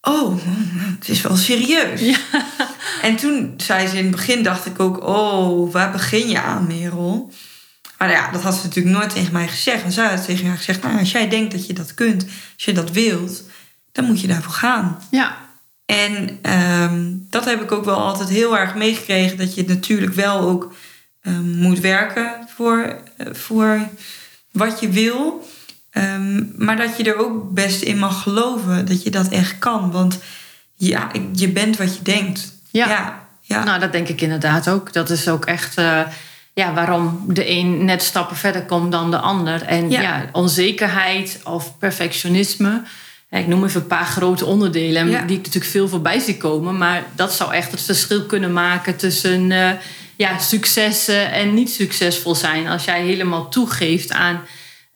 [0.00, 0.38] oh,
[0.98, 2.18] het is wel serieus.
[3.02, 6.66] En toen zei ze in het begin, dacht ik ook, oh, waar begin je aan,
[6.66, 7.32] Merel?
[7.98, 9.84] Maar ja, dat had ze natuurlijk nooit tegen mij gezegd.
[9.84, 12.24] En zij had tegen haar gezegd, nou, als jij denkt dat je dat kunt,
[12.54, 13.42] als je dat wilt,
[13.94, 14.98] dan moet je daarvoor gaan.
[15.10, 15.36] Ja.
[15.86, 19.38] En ehm, dat heb ik ook wel altijd heel erg meegekregen.
[19.38, 20.74] Dat je natuurlijk wel ook
[21.20, 23.88] ehm, moet werken voor, eh, voor
[24.52, 25.48] wat je wil.
[25.90, 29.90] Ehm, maar dat je er ook best in mag geloven dat je dat echt kan.
[29.90, 30.18] Want
[30.76, 32.52] ja, je bent wat je denkt.
[32.70, 32.88] Ja.
[32.88, 33.64] ja, ja.
[33.64, 34.92] Nou, dat denk ik inderdaad ook.
[34.92, 36.00] Dat is ook echt eh,
[36.54, 39.62] ja, waarom de een net stappen verder komt dan de ander.
[39.62, 40.00] En ja.
[40.00, 40.28] Ja.
[40.32, 42.82] onzekerheid of perfectionisme.
[43.34, 45.22] Ja, Ik noem even een paar grote onderdelen Ja.
[45.22, 46.78] die ik natuurlijk veel voorbij zie komen.
[46.78, 49.70] Maar dat zou echt het verschil kunnen maken tussen eh,
[50.16, 52.68] ja, successen en niet succesvol zijn.
[52.68, 54.40] Als jij helemaal toegeeft aan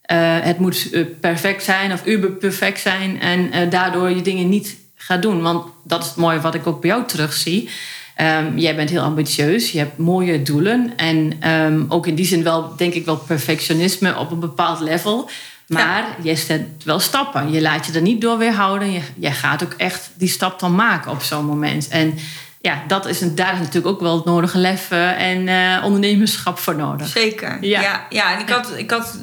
[0.03, 3.21] eh, het moet eh, perfect zijn of uber perfect zijn.
[3.21, 5.43] En daardoor je dingen niet gaat doen.
[5.43, 7.69] Want dat is het mooie wat ik ook bij jou terugzie.
[8.15, 10.93] Ehm, jij bent heel ambitieus, je hebt mooie doelen.
[10.97, 15.31] En ehm, ook in die zin wel, denk ik, wel perfectionisme op een bepaald level.
[15.69, 17.51] Maar je zet wel stappen.
[17.51, 18.93] Je laat je er niet door weerhouden.
[18.93, 21.89] Je, jij gaat ook echt die stap dan maken op zo'n moment.
[21.89, 22.19] En
[22.61, 25.85] ja, dat is een, daar is natuurlijk ook wel het nodige lef eh, en eh,
[25.85, 27.09] ondernemerschap voor nodig.
[27.09, 27.59] Zeker.
[27.61, 27.81] Ja.
[27.81, 29.19] Ja, ja, en ik had, ik had.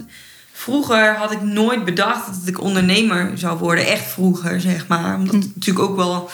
[0.52, 3.86] Vroeger had ik nooit bedacht dat ik ondernemer zou worden.
[3.86, 5.16] Echt vroeger, zeg maar.
[5.16, 6.30] Omdat ik natuurlijk ook wel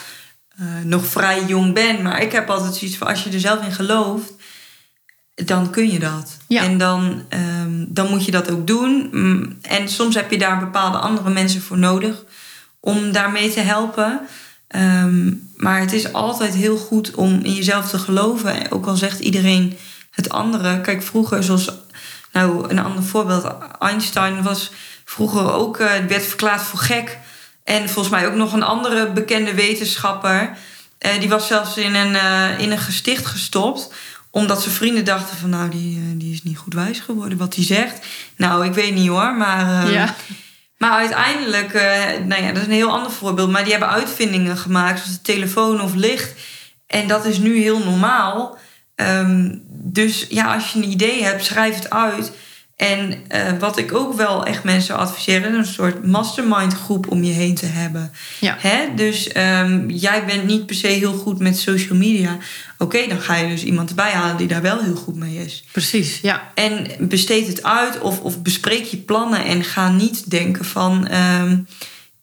[0.58, 2.02] eh, nog vrij jong ben.
[2.02, 4.34] Maar ik heb altijd zoiets van: als je er zelf in gelooft,
[5.36, 6.38] dan kun je dat.
[6.48, 6.64] Ja.
[6.64, 9.10] En dan, ehm, dan moet je dat ook doen.
[9.12, 12.24] Mm, En soms heb je daar bepaalde andere mensen voor nodig
[12.80, 14.20] om daarmee te helpen.
[14.68, 18.72] Ehm, maar het is altijd heel goed om in jezelf te geloven.
[18.72, 19.78] Ook al zegt iedereen
[20.12, 20.82] het andere.
[20.82, 21.72] Kijk, vroeger, zoals
[22.32, 24.72] nou een ander voorbeeld, Einstein was
[25.06, 27.18] vroeger ook eh, werd verklaard voor gek.
[27.64, 30.58] En volgens mij ook nog een andere bekende wetenschapper.
[30.98, 33.94] Eh, die was zelfs in een, eh, in een gesticht gestopt
[34.32, 37.56] omdat zijn vrienden dachten van nou, die, eh, die is niet goed wijs geworden wat
[37.56, 38.06] hij zegt.
[38.38, 39.86] Nou, ik weet niet hoor, maar...
[39.86, 40.16] eh, Ja.
[40.78, 43.52] maar uiteindelijk, eh, nou ja, dat is een heel ander voorbeeld.
[43.52, 46.34] Maar die hebben uitvindingen gemaakt, zoals de telefoon of licht.
[46.88, 48.58] En dat is nu heel normaal.
[48.96, 52.32] Ehm, dus ja, als je een idee hebt, schrijf het uit.
[52.76, 57.24] En eh, wat ik ook wel echt mensen adviseer, is een soort mastermind groep om
[57.24, 58.12] je heen te hebben.
[58.40, 58.56] Ja.
[58.60, 58.86] Hè?
[58.96, 62.38] Dus ehm, jij bent niet per se heel goed met social media.
[62.82, 65.64] Oké, dan ga je dus iemand erbij halen die daar wel heel goed mee is.
[65.72, 66.52] Precies, ja.
[66.56, 71.58] En besteed het uit of, of bespreek je plannen en ga niet denken van ehm,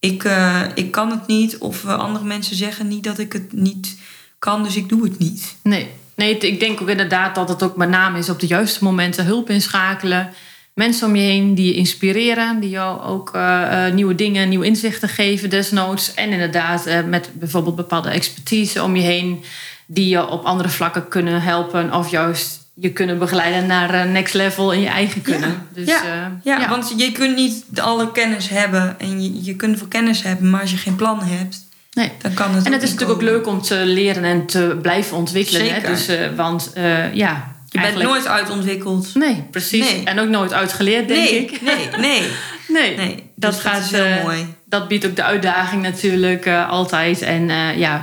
[0.01, 3.53] ik, eh, ik kan het niet of eh, andere mensen zeggen niet dat ik het
[3.53, 3.97] niet
[4.39, 5.57] kan, dus ik doe het niet.
[5.63, 5.89] Nee.
[6.17, 9.25] nee, ik denk ook inderdaad dat het ook met name is op de juiste momenten
[9.25, 10.31] hulp inschakelen.
[10.75, 15.09] Mensen om je heen die je inspireren, die jou ook eh, nieuwe dingen, nieuwe inzichten
[15.09, 16.15] geven desnoods.
[16.15, 19.45] En inderdaad met bijvoorbeeld bepaalde expertise om je heen
[19.91, 21.95] die je op andere vlakken kunnen helpen.
[21.95, 25.67] Of juist je kunnen begeleiden naar eh, next level in je eigen kunnen.
[25.75, 26.03] Dus, ja.
[26.05, 30.23] eh, Ja, want je kunt niet alle kennis hebben en je, je kunt veel kennis
[30.23, 32.13] hebben, maar als je geen plan hebt, Nee.
[32.23, 35.17] Dan kan het En het is natuurlijk ook leuk om te leren en te blijven
[35.17, 35.61] ontwikkelen.
[35.61, 35.67] Hè?
[35.75, 35.89] Zeker.
[35.89, 36.73] Dus, eh, want
[37.13, 39.15] ja, Je bent nooit uitontwikkeld.
[39.15, 39.93] Nee, precies.
[39.93, 40.05] Nee.
[40.05, 41.61] En ook nooit uitgeleerd, denk nee, ik.
[41.63, 42.23] nee, nee,
[42.69, 43.31] Nee, nee.
[43.35, 44.55] dat Dus gaat is heel mooi.
[44.65, 47.23] Dat biedt ook de uitdaging natuurlijk altijd.
[47.23, 48.01] En ja,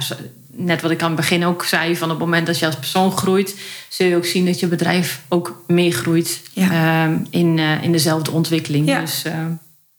[0.57, 2.75] net wat ik aan het begin ook zei, van op het moment dat je als
[2.75, 3.55] persoon groeit,
[3.89, 6.69] zul je ook zien dat je bedrijf ook meegroeit Ja.
[6.71, 8.87] ehm, in, eh, in dezelfde ontwikkeling.
[8.87, 8.99] Ja.
[8.99, 9.33] Dus eh,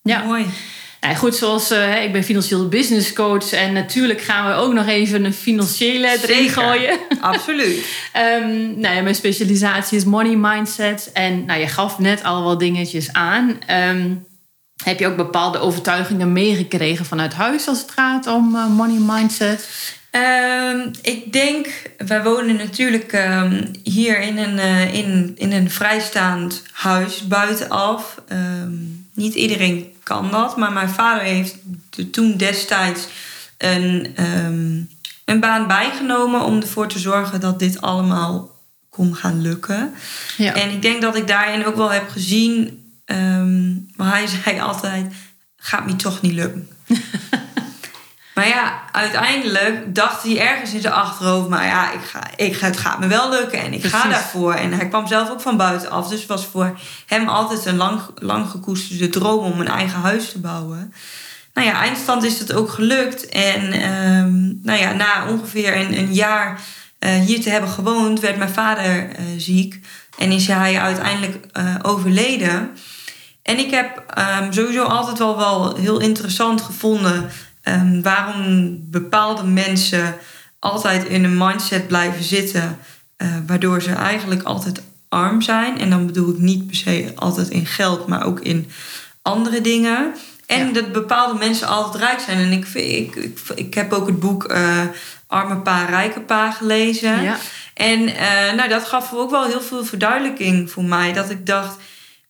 [0.01, 0.23] ja.
[0.23, 0.45] Mooi.
[1.01, 4.87] Nou, goed, zoals eh, ik ben financieel business coach en natuurlijk gaan we ook nog
[4.87, 6.51] even een financiële erin Zeker.
[6.51, 6.97] gooien.
[7.21, 7.85] Absoluut.
[8.13, 11.09] Ehm, nou ja, mijn specialisatie is money mindset.
[11.13, 13.59] En nou, je gaf net al wat dingetjes aan.
[13.65, 14.13] Ehm,
[14.83, 19.67] heb je ook bepaalde overtuigingen meegekregen vanuit huis als het gaat om eh, money mindset?
[20.11, 26.63] Ehm, ik denk, wij wonen natuurlijk ehm, hier in een, eh, in, in een vrijstaand
[26.71, 28.21] huis buitenaf.
[28.27, 28.73] Ehm,
[29.13, 31.55] niet iedereen kan dat, maar mijn vader heeft
[31.89, 33.07] de- toen destijds
[33.57, 34.13] een,
[35.25, 38.55] een baan bijgenomen om ervoor te zorgen dat dit allemaal
[38.89, 39.93] kon gaan lukken.
[40.37, 40.53] Ja.
[40.53, 42.83] En ik denk dat ik daarin ook wel heb gezien,
[43.95, 45.13] maar hij zei altijd:
[45.57, 46.67] gaat me toch niet lukken.
[48.37, 52.65] maar ja, uiteindelijk dacht hij ergens in zijn achterhoofd: maar ja, ik ga, ik ga,
[52.65, 54.53] het gaat me wel lukken en ik ga daarvoor.
[54.53, 58.01] En hij kwam zelf ook van buitenaf, dus het was voor hem altijd een lang,
[58.15, 60.93] lang gekoesterde droom om een eigen huis te bouwen.
[61.53, 63.29] Nou ja, eindstand is het ook gelukt.
[63.29, 66.61] En ehm, nou ja, na ongeveer een, een jaar
[66.99, 69.79] eh, hier te hebben gewoond, werd mijn vader eh, ziek.
[70.17, 72.71] En is hij uiteindelijk eh, overleden.
[73.41, 77.29] En ik heb ehm, sowieso altijd wel, wel heel interessant gevonden
[77.67, 80.15] ehm, waarom bepaalde mensen
[80.59, 82.77] altijd in een mindset blijven zitten,
[83.17, 85.79] eh, waardoor ze eigenlijk altijd arm zijn.
[85.79, 88.69] En dan bedoel ik niet per se altijd in geld, maar ook in
[89.21, 90.13] andere dingen.
[90.45, 90.73] En Ja.
[90.73, 92.37] dat bepaalde mensen altijd rijk zijn.
[92.37, 94.81] En ik, ik, ik heb ook het boek eh,
[95.27, 97.21] Arme Pa, Rijke Pa gelezen.
[97.23, 97.37] Ja.
[97.73, 101.13] En eh, nou, dat gaf ook wel heel veel verduidelijking voor mij.
[101.13, 101.75] Dat ik dacht,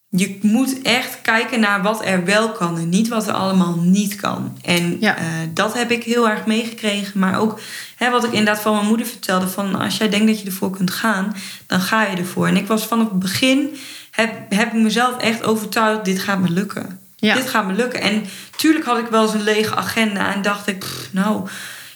[0.10, 4.16] je moet echt kijken naar wat er wel kan en niet wat er allemaal niet
[4.16, 4.58] kan.
[4.62, 5.18] En Ja.
[5.18, 7.20] eh, dat heb ik heel erg meegekregen.
[7.20, 7.60] Maar ook
[7.96, 10.70] hè, wat ik inderdaad van mijn moeder vertelde: van als jij denkt dat je ervoor
[10.72, 11.36] kunt gaan,
[11.68, 12.48] dan ga je ervoor.
[12.48, 13.76] En ik was van het begin,
[14.12, 17.00] heb, heb ik mezelf echt overtuigd: dit gaat me lukken.
[17.16, 17.34] Ja.
[17.36, 18.02] Dit gaat me lukken.
[18.02, 21.48] En tuurlijk had ik wel eens een lege agenda en dacht ik, pff, nou,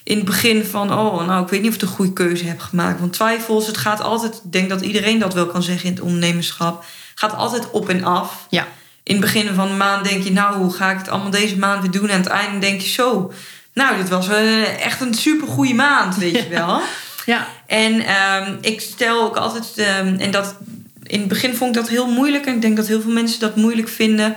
[0.04, 2.60] in het begin van, oh, nou, ik weet niet of ik de goede keuze heb
[2.60, 3.00] gemaakt.
[3.00, 6.04] Want twijfels, het gaat altijd, ik denk dat iedereen dat wel kan zeggen in het
[6.04, 6.86] ondernemerschap,
[7.22, 8.46] gaat altijd op en af.
[8.50, 8.68] Ja.
[9.04, 11.58] In het begin van de maand denk je, nou, hoe ga ik het allemaal deze
[11.58, 12.10] maand weer doen?
[12.10, 13.34] En aan het einde denk je, zo,
[13.74, 16.82] nou, dit was eh, echt een super goede maand, weet je wel.
[17.26, 17.48] Ja.
[17.68, 20.56] En ehm, ik stel ook altijd, ehm, en dat
[21.04, 22.46] in het begin vond ik dat heel moeilijk.
[22.46, 24.36] En ik denk dat heel veel mensen dat moeilijk vinden.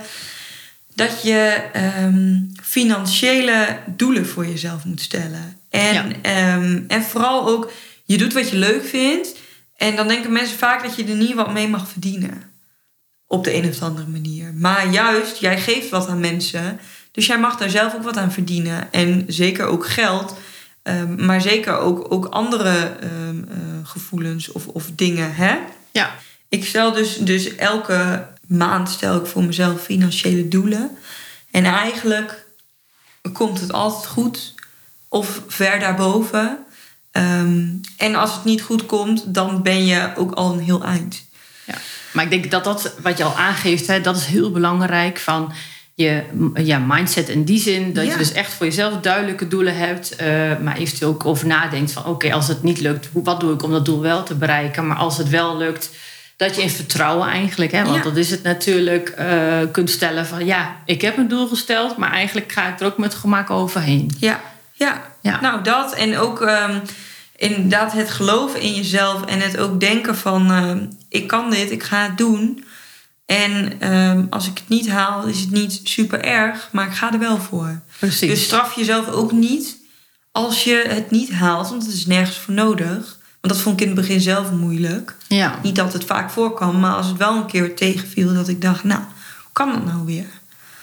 [0.95, 5.57] Dat je ehm, financiële doelen voor jezelf moet stellen.
[5.69, 6.59] En, Ja.
[6.87, 7.71] en vooral ook,
[8.05, 9.35] je doet wat je leuk vindt.
[9.77, 12.53] En dan denken mensen vaak dat je er niet wat mee mag verdienen.
[13.27, 14.53] Op de een of andere manier.
[14.53, 16.79] Maar juist, jij geeft wat aan mensen.
[17.11, 18.91] Dus jij mag daar zelf ook wat aan verdienen.
[18.91, 20.35] En zeker ook geld.
[20.81, 25.35] Ehm, maar zeker ook, ook andere ehm, eh, gevoelens of, of dingen.
[25.35, 25.57] Hè?
[25.91, 26.15] Ja.
[26.49, 30.97] Ik stel dus, dus elke maand stel ik voor mezelf financiële doelen.
[31.51, 32.45] En eigenlijk
[33.33, 34.53] komt het altijd goed.
[35.07, 36.65] Of ver daarboven.
[37.11, 37.67] Ehm,
[37.97, 41.25] en als het niet goed komt, dan ben je ook al een heel eind.
[41.65, 41.75] Ja.
[42.15, 45.53] Maar ik denk dat dat wat je al aangeeft, hè, dat is heel belangrijk van
[45.93, 47.93] je ja, mindset in die zin.
[47.93, 48.11] Dat Ja.
[48.11, 50.15] je dus echt voor jezelf duidelijke doelen hebt.
[50.15, 50.27] eh,
[50.63, 53.71] maar eventueel ook over nadenkt van oké, als het niet lukt, wat doe ik om
[53.71, 54.87] dat doel wel te bereiken?
[54.87, 55.89] Maar als het wel lukt,
[56.37, 58.01] dat je in vertrouwen eigenlijk, hè, want Ja.
[58.03, 59.27] dat is het natuurlijk, eh,
[59.71, 62.97] kunt stellen van ja, ik heb een doel gesteld, maar eigenlijk ga ik er ook
[62.97, 64.11] met gemak overheen.
[64.19, 64.39] Ja,
[64.73, 65.01] ja.
[65.21, 65.41] Ja.
[65.41, 65.93] nou dat.
[65.95, 66.79] En ook ehm,
[67.35, 69.25] inderdaad het geloven in jezelf.
[69.25, 72.63] En het ook denken van, ehm, ik kan dit, ik ga het doen.
[73.25, 76.69] En ehm, als ik het niet haal, is het niet super erg.
[76.71, 77.79] Maar ik ga er wel voor.
[77.99, 78.29] Precies.
[78.29, 79.77] Dus straf jezelf ook niet
[80.31, 81.69] als je het niet haalt.
[81.69, 83.17] Want het is nergens voor nodig.
[83.41, 85.15] Want dat vond ik in het begin zelf moeilijk.
[85.27, 85.59] ja.
[85.63, 86.79] Niet dat het vaak voorkwam.
[86.79, 88.99] Maar als het wel een keer tegenviel, dat ik dacht, nou,
[89.43, 90.27] hoe kan dat nou weer?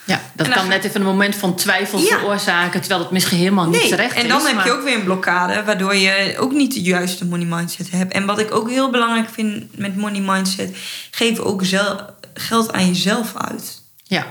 [0.05, 2.05] Ja, dat kan net even een moment van twijfel Ja.
[2.07, 4.22] veroorzaken, terwijl het misschien helemaal niet Nee, terecht is.
[4.22, 7.24] en dan heb maar- je ook weer een blokkade, waardoor je ook niet de juiste
[7.26, 8.12] money mindset hebt.
[8.12, 10.76] En wat ik ook heel belangrijk vind met money mindset,
[11.11, 12.00] geef ook zel-
[12.34, 13.82] geld aan jezelf uit.
[14.05, 14.26] Ja.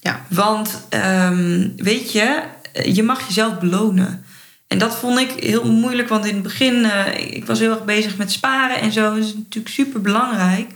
[0.00, 0.24] Ja.
[0.28, 2.42] Want ehm, weet je,
[2.84, 4.24] je mag jezelf belonen.
[4.66, 7.84] En dat vond ik heel moeilijk, want in het begin, eh, ik was heel erg
[7.84, 9.14] bezig met sparen en zo.
[9.14, 10.70] Dat is natuurlijk super belangrijk.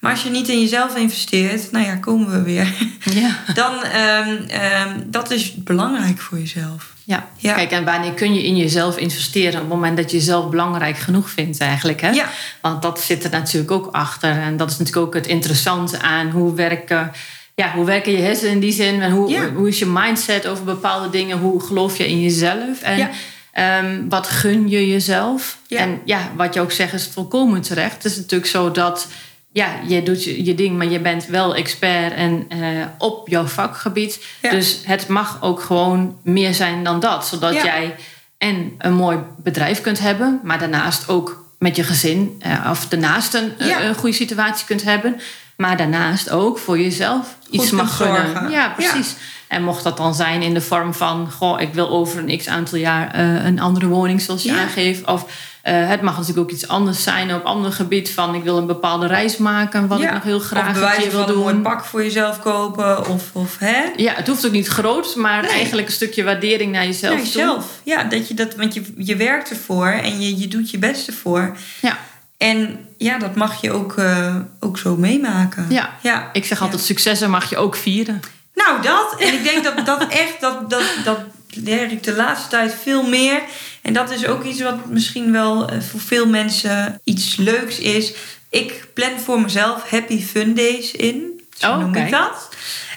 [0.00, 2.72] Maar als je niet in jezelf investeert, nou ja, komen we weer.
[3.04, 3.36] Ja.
[3.54, 6.92] Dan, ehm, dat is belangrijk voor jezelf.
[7.04, 7.28] Ja.
[7.36, 7.54] Ja.
[7.54, 9.54] kijk, en wanneer kun je in jezelf investeren?
[9.54, 12.00] Op het moment dat je jezelf belangrijk genoeg vindt, eigenlijk.
[12.00, 12.10] Hè?
[12.10, 12.26] Ja.
[12.60, 14.30] Want dat zit er natuurlijk ook achter.
[14.30, 17.12] En dat is natuurlijk ook het interessante aan hoe werken,
[17.54, 19.02] ja, hoe werken je hersenen in die zin.
[19.02, 19.50] En hoe, Ja.
[19.52, 21.38] hoe is je mindset over bepaalde dingen?
[21.38, 22.82] Hoe geloof je in jezelf?
[22.82, 23.10] En Ja.
[23.52, 25.58] ehm, wat gun je jezelf?
[25.66, 25.78] Ja.
[25.78, 27.94] En ja, wat je ook zegt is volkomen terecht.
[27.94, 29.06] Het is natuurlijk zo dat
[29.52, 32.58] ja, je doet je, je ding, maar je bent wel expert en eh,
[32.98, 34.24] op jouw vakgebied.
[34.42, 34.50] Ja.
[34.50, 37.26] Dus het mag ook gewoon meer zijn dan dat.
[37.26, 37.64] Zodat Ja.
[37.64, 37.94] jij
[38.38, 43.34] en een mooi bedrijf kunt hebben, maar daarnaast ook met je gezin eh, of daarnaast
[43.34, 43.82] een, Ja.
[43.82, 45.20] een goede situatie kunt hebben.
[45.56, 48.50] Maar daarnaast ook voor jezelf iets mag gunnen.
[48.50, 49.14] Ja, precies.
[49.48, 51.30] En mocht dat dan zijn in de vorm van...
[51.32, 55.06] goh, ik wil over een x aantal jaar eh, een andere woning zoals je aangeeft.
[55.06, 58.10] Of eh, het mag natuurlijk ook iets anders zijn op ander gebied.
[58.10, 61.10] Van ik wil een bepaalde reis maken, wat ik nog heel graag een bewijs keer
[61.10, 61.62] wil van een mooi doen.
[61.62, 63.08] pak voor jezelf kopen.
[63.08, 63.82] Of, of hè?
[63.96, 65.50] Ja, het hoeft ook niet groot, maar Nee.
[65.50, 67.32] eigenlijk een stukje waardering naar jezelf Nee, toe.
[67.32, 67.64] zelf.
[67.82, 71.08] Ja, dat je dat, want je, je werkt ervoor en je, je doet je best
[71.08, 71.56] ervoor.
[71.80, 71.98] Ja.
[72.36, 75.66] En ja, dat mag je ook, eh, ook zo meemaken.
[75.68, 75.90] Ja.
[76.02, 76.30] ja.
[76.32, 76.64] Ik zeg Ja.
[76.64, 78.20] altijd, successen mag je ook vieren.
[78.54, 79.14] Nou, dat.
[79.18, 81.18] En ik denk dat dat echt, dat, dat, dat
[81.50, 83.40] leer ik de laatste tijd veel meer.
[83.82, 88.14] En dat is ook iets wat misschien wel eh, voor veel mensen iets leuks is.
[88.50, 91.42] Ik plan voor mezelf happy fun days in.
[91.58, 92.48] Zo Oh, noem ik dat.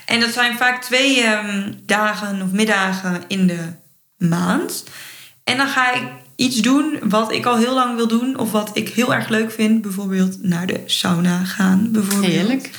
[0.06, 3.74] En dat zijn vaak twee ehm, dagen of middagen in de
[4.18, 4.84] maand.
[5.44, 6.04] En dan ga ik
[6.36, 8.38] iets doen wat ik al heel lang wil doen.
[8.38, 9.82] Of wat ik heel erg leuk vind.
[9.82, 11.92] Bijvoorbeeld naar de sauna gaan.
[11.92, 12.32] Bijvoorbeeld.
[12.32, 12.70] Heerlijk.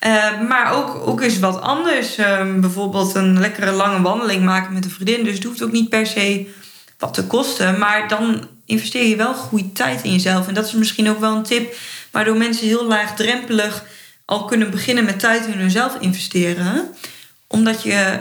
[0.00, 2.16] Eh, maar ook, ook eens wat anders.
[2.16, 5.24] Ehm, bijvoorbeeld een lekkere lange wandeling maken met een vriendin.
[5.24, 6.54] Dus het hoeft ook niet per se
[7.00, 7.78] wat te kosten.
[7.78, 10.48] Maar dan investeer je wel goede tijd in jezelf.
[10.48, 11.74] En dat is misschien ook wel een tip.
[12.10, 13.84] Waardoor mensen heel laagdrempelig
[14.24, 16.88] al kunnen beginnen met tijd in hunzelf investeren.
[17.46, 18.20] Omdat je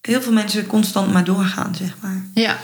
[0.00, 2.26] heel veel mensen constant maar doorgaan, zeg maar.
[2.34, 2.58] Ja.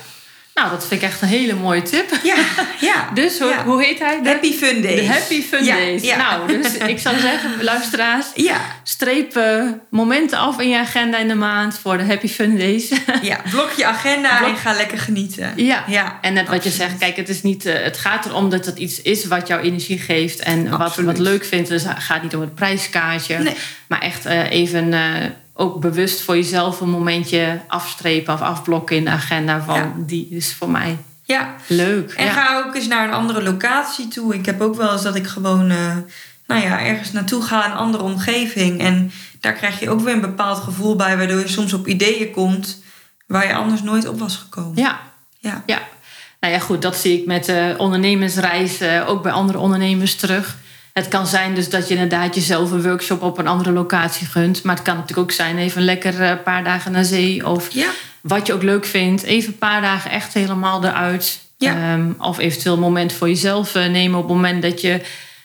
[0.58, 2.10] Nou, dat vind ik echt een hele mooie tip.
[2.22, 2.34] Ja,
[2.80, 3.08] ja.
[3.14, 3.64] Dus hoe, Ja.
[3.64, 4.22] hoe heet hij?
[4.22, 5.00] De, Happy Fun Days.
[5.00, 6.02] de Happy Fun Ja, Days.
[6.02, 6.16] ja.
[6.16, 11.28] Nou, dus ik zou zeggen, luisteraars, Ja, streep eh, momenten af in je agenda in
[11.28, 12.88] de maand voor de Happy Fun Days.
[13.22, 15.52] ja, blok je agenda Blok- en ga lekker genieten.
[15.56, 15.84] ja.
[15.86, 18.66] Ja, En net wat je zegt, kijk, het, is niet, eh, het gaat erom dat
[18.66, 21.10] het iets is wat jouw energie geeft en wat, Absoluut.
[21.10, 21.68] wat leuk vindt.
[21.68, 23.54] Dus het gaat niet om het prijskaartje, Nee.
[23.88, 24.92] maar echt eh, even
[25.60, 29.92] ook bewust voor jezelf een momentje afstrepen of afblokken in de agenda van Ja.
[29.96, 32.12] die is voor mij Ja, leuk.
[32.12, 32.32] En ja.
[32.32, 34.34] ga ook eens naar een andere locatie toe.
[34.34, 35.96] Ik heb ook wel eens dat ik gewoon eh,
[36.46, 38.80] nou ja, ergens naartoe ga, een andere omgeving.
[38.80, 42.30] En daar krijg je ook weer een bepaald gevoel bij, waardoor je soms op ideeën
[42.30, 42.82] komt
[43.26, 44.76] waar je anders nooit op was gekomen.
[44.76, 45.00] ja,
[45.38, 45.62] Ja.
[45.66, 45.80] Ja,
[46.40, 50.56] nou ja, goed, dat zie ik met de ondernemersreis eh, ook bij andere ondernemers terug.
[50.98, 54.62] Het kan zijn dus dat je inderdaad jezelf een workshop op een andere locatie gunt.
[54.62, 57.46] Maar het kan natuurlijk ook zijn even lekker een paar dagen naar zee.
[57.46, 57.88] Of Ja.
[58.20, 59.22] wat je ook leuk vindt.
[59.22, 61.38] Even een paar dagen echt helemaal eruit.
[61.56, 61.74] Ja.
[61.74, 65.00] Ehm, of eventueel een moment voor jezelf eh, nemen op het moment dat je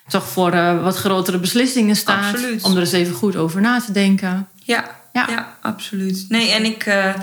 [0.07, 2.33] toch voor eh, wat grotere beslissingen staat.
[2.33, 2.63] Absoluut.
[2.63, 4.47] Om er eens even goed over na te denken.
[4.63, 5.25] Ja, Ja.
[5.29, 5.57] ja.
[5.61, 6.25] absoluut.
[6.29, 7.13] Nee, en ik, eh,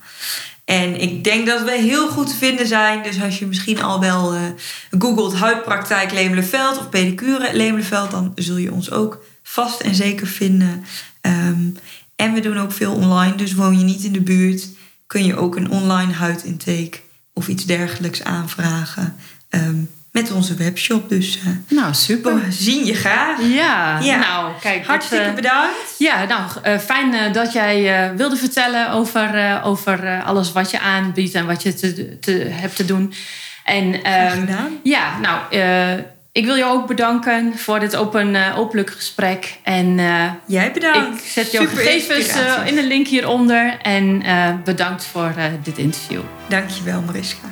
[0.65, 3.03] En ik denk dat we heel goed te vinden zijn.
[3.03, 4.41] Dus als je misschien al wel eh
[4.99, 8.11] googelt huidpraktijk Lemelenveld of pedicure Lemelenveld...
[8.11, 10.85] dan zul je ons ook vast en zeker vinden.
[11.21, 11.69] Ehm,
[12.15, 13.35] en we doen ook veel online.
[13.35, 14.67] Dus woon je niet in de buurt...
[15.09, 16.99] kun je ook een online huidintake
[17.33, 19.15] of iets dergelijks aanvragen...
[19.49, 19.75] ehm,
[20.11, 21.09] met onze webshop.
[21.09, 22.35] Dus Nou, super.
[22.35, 23.41] we zien je graag.
[23.41, 24.17] Ja, Ja.
[24.17, 24.85] nou, kijk.
[24.85, 25.95] Hartstikke eh, bedankt.
[25.97, 31.33] Ja, nou, eh, fijn eh, dat jij wilde vertellen over, over alles wat je aanbiedt
[31.33, 33.13] en wat je te, te, hebt te doen.
[33.63, 34.79] En ehm, gedaan.
[34.83, 35.39] ja, nou,
[36.31, 39.59] ik wil je ook bedanken voor dit open, openlijk gesprek.
[39.63, 41.19] En eh, Jij bedankt.
[41.23, 43.77] ik zet jouw Super gegevens eh, in de link hieronder.
[43.81, 46.21] En eh, bedankt voor eh, dit interview.
[46.47, 47.47] Dankjewel Mariska.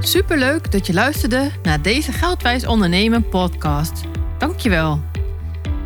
[0.00, 3.92] Superleuk dat je luisterde naar deze Geldwijs Ondernemen podcast.
[4.38, 5.00] Dankjewel.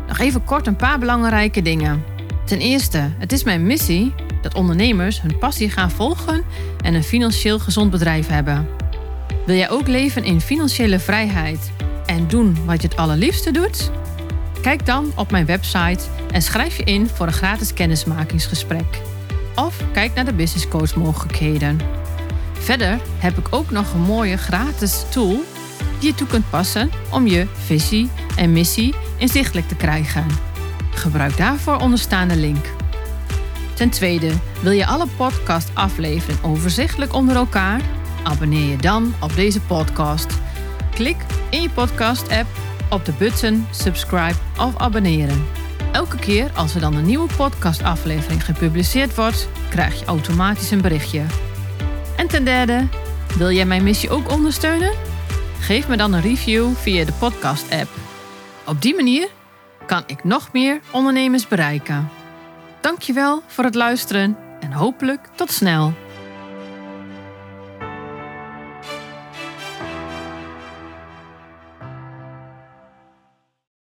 [0.07, 2.03] Nog even kort een paar belangrijke dingen.
[2.45, 6.43] Ten eerste, het is mijn missie dat ondernemers hun passie gaan volgen
[6.81, 8.67] en een financieel gezond bedrijf hebben.
[9.45, 11.71] Wil jij ook leven in financiële vrijheid
[12.05, 13.91] en doen wat je het allerliefste doet?
[14.61, 19.01] Kijk dan op mijn website en schrijf je in voor een gratis kennismakingsgesprek.
[19.55, 21.79] Of kijk naar de business coach mogelijkheden.
[22.53, 25.43] Verder heb ik ook nog een mooie gratis tool
[25.99, 30.25] die je toe kunt passen om je visie en missie inzichtelijk te krijgen.
[30.93, 32.65] Gebruik daarvoor onderstaande link.
[33.73, 34.31] Ten tweede,
[34.61, 37.81] wil je alle podcast-afleveringen overzichtelijk onder elkaar?
[38.25, 40.27] Abonneer je dan op deze podcast.
[40.93, 41.17] Klik
[41.49, 42.47] in je podcast-app
[42.89, 45.45] op de button subscribe of abonneren.
[45.91, 51.21] Elke keer als er dan een nieuwe podcast-aflevering gepubliceerd wordt, krijg je automatisch een berichtje.
[52.17, 52.87] En ten derde,
[53.37, 54.91] wil jij mijn missie ook ondersteunen?
[55.59, 57.89] Geef me dan een review via de podcast-app.
[58.65, 59.27] Op die manier
[59.85, 62.09] kan ik nog meer ondernemers bereiken.
[62.81, 65.93] Dankjewel voor het luisteren en hopelijk tot snel.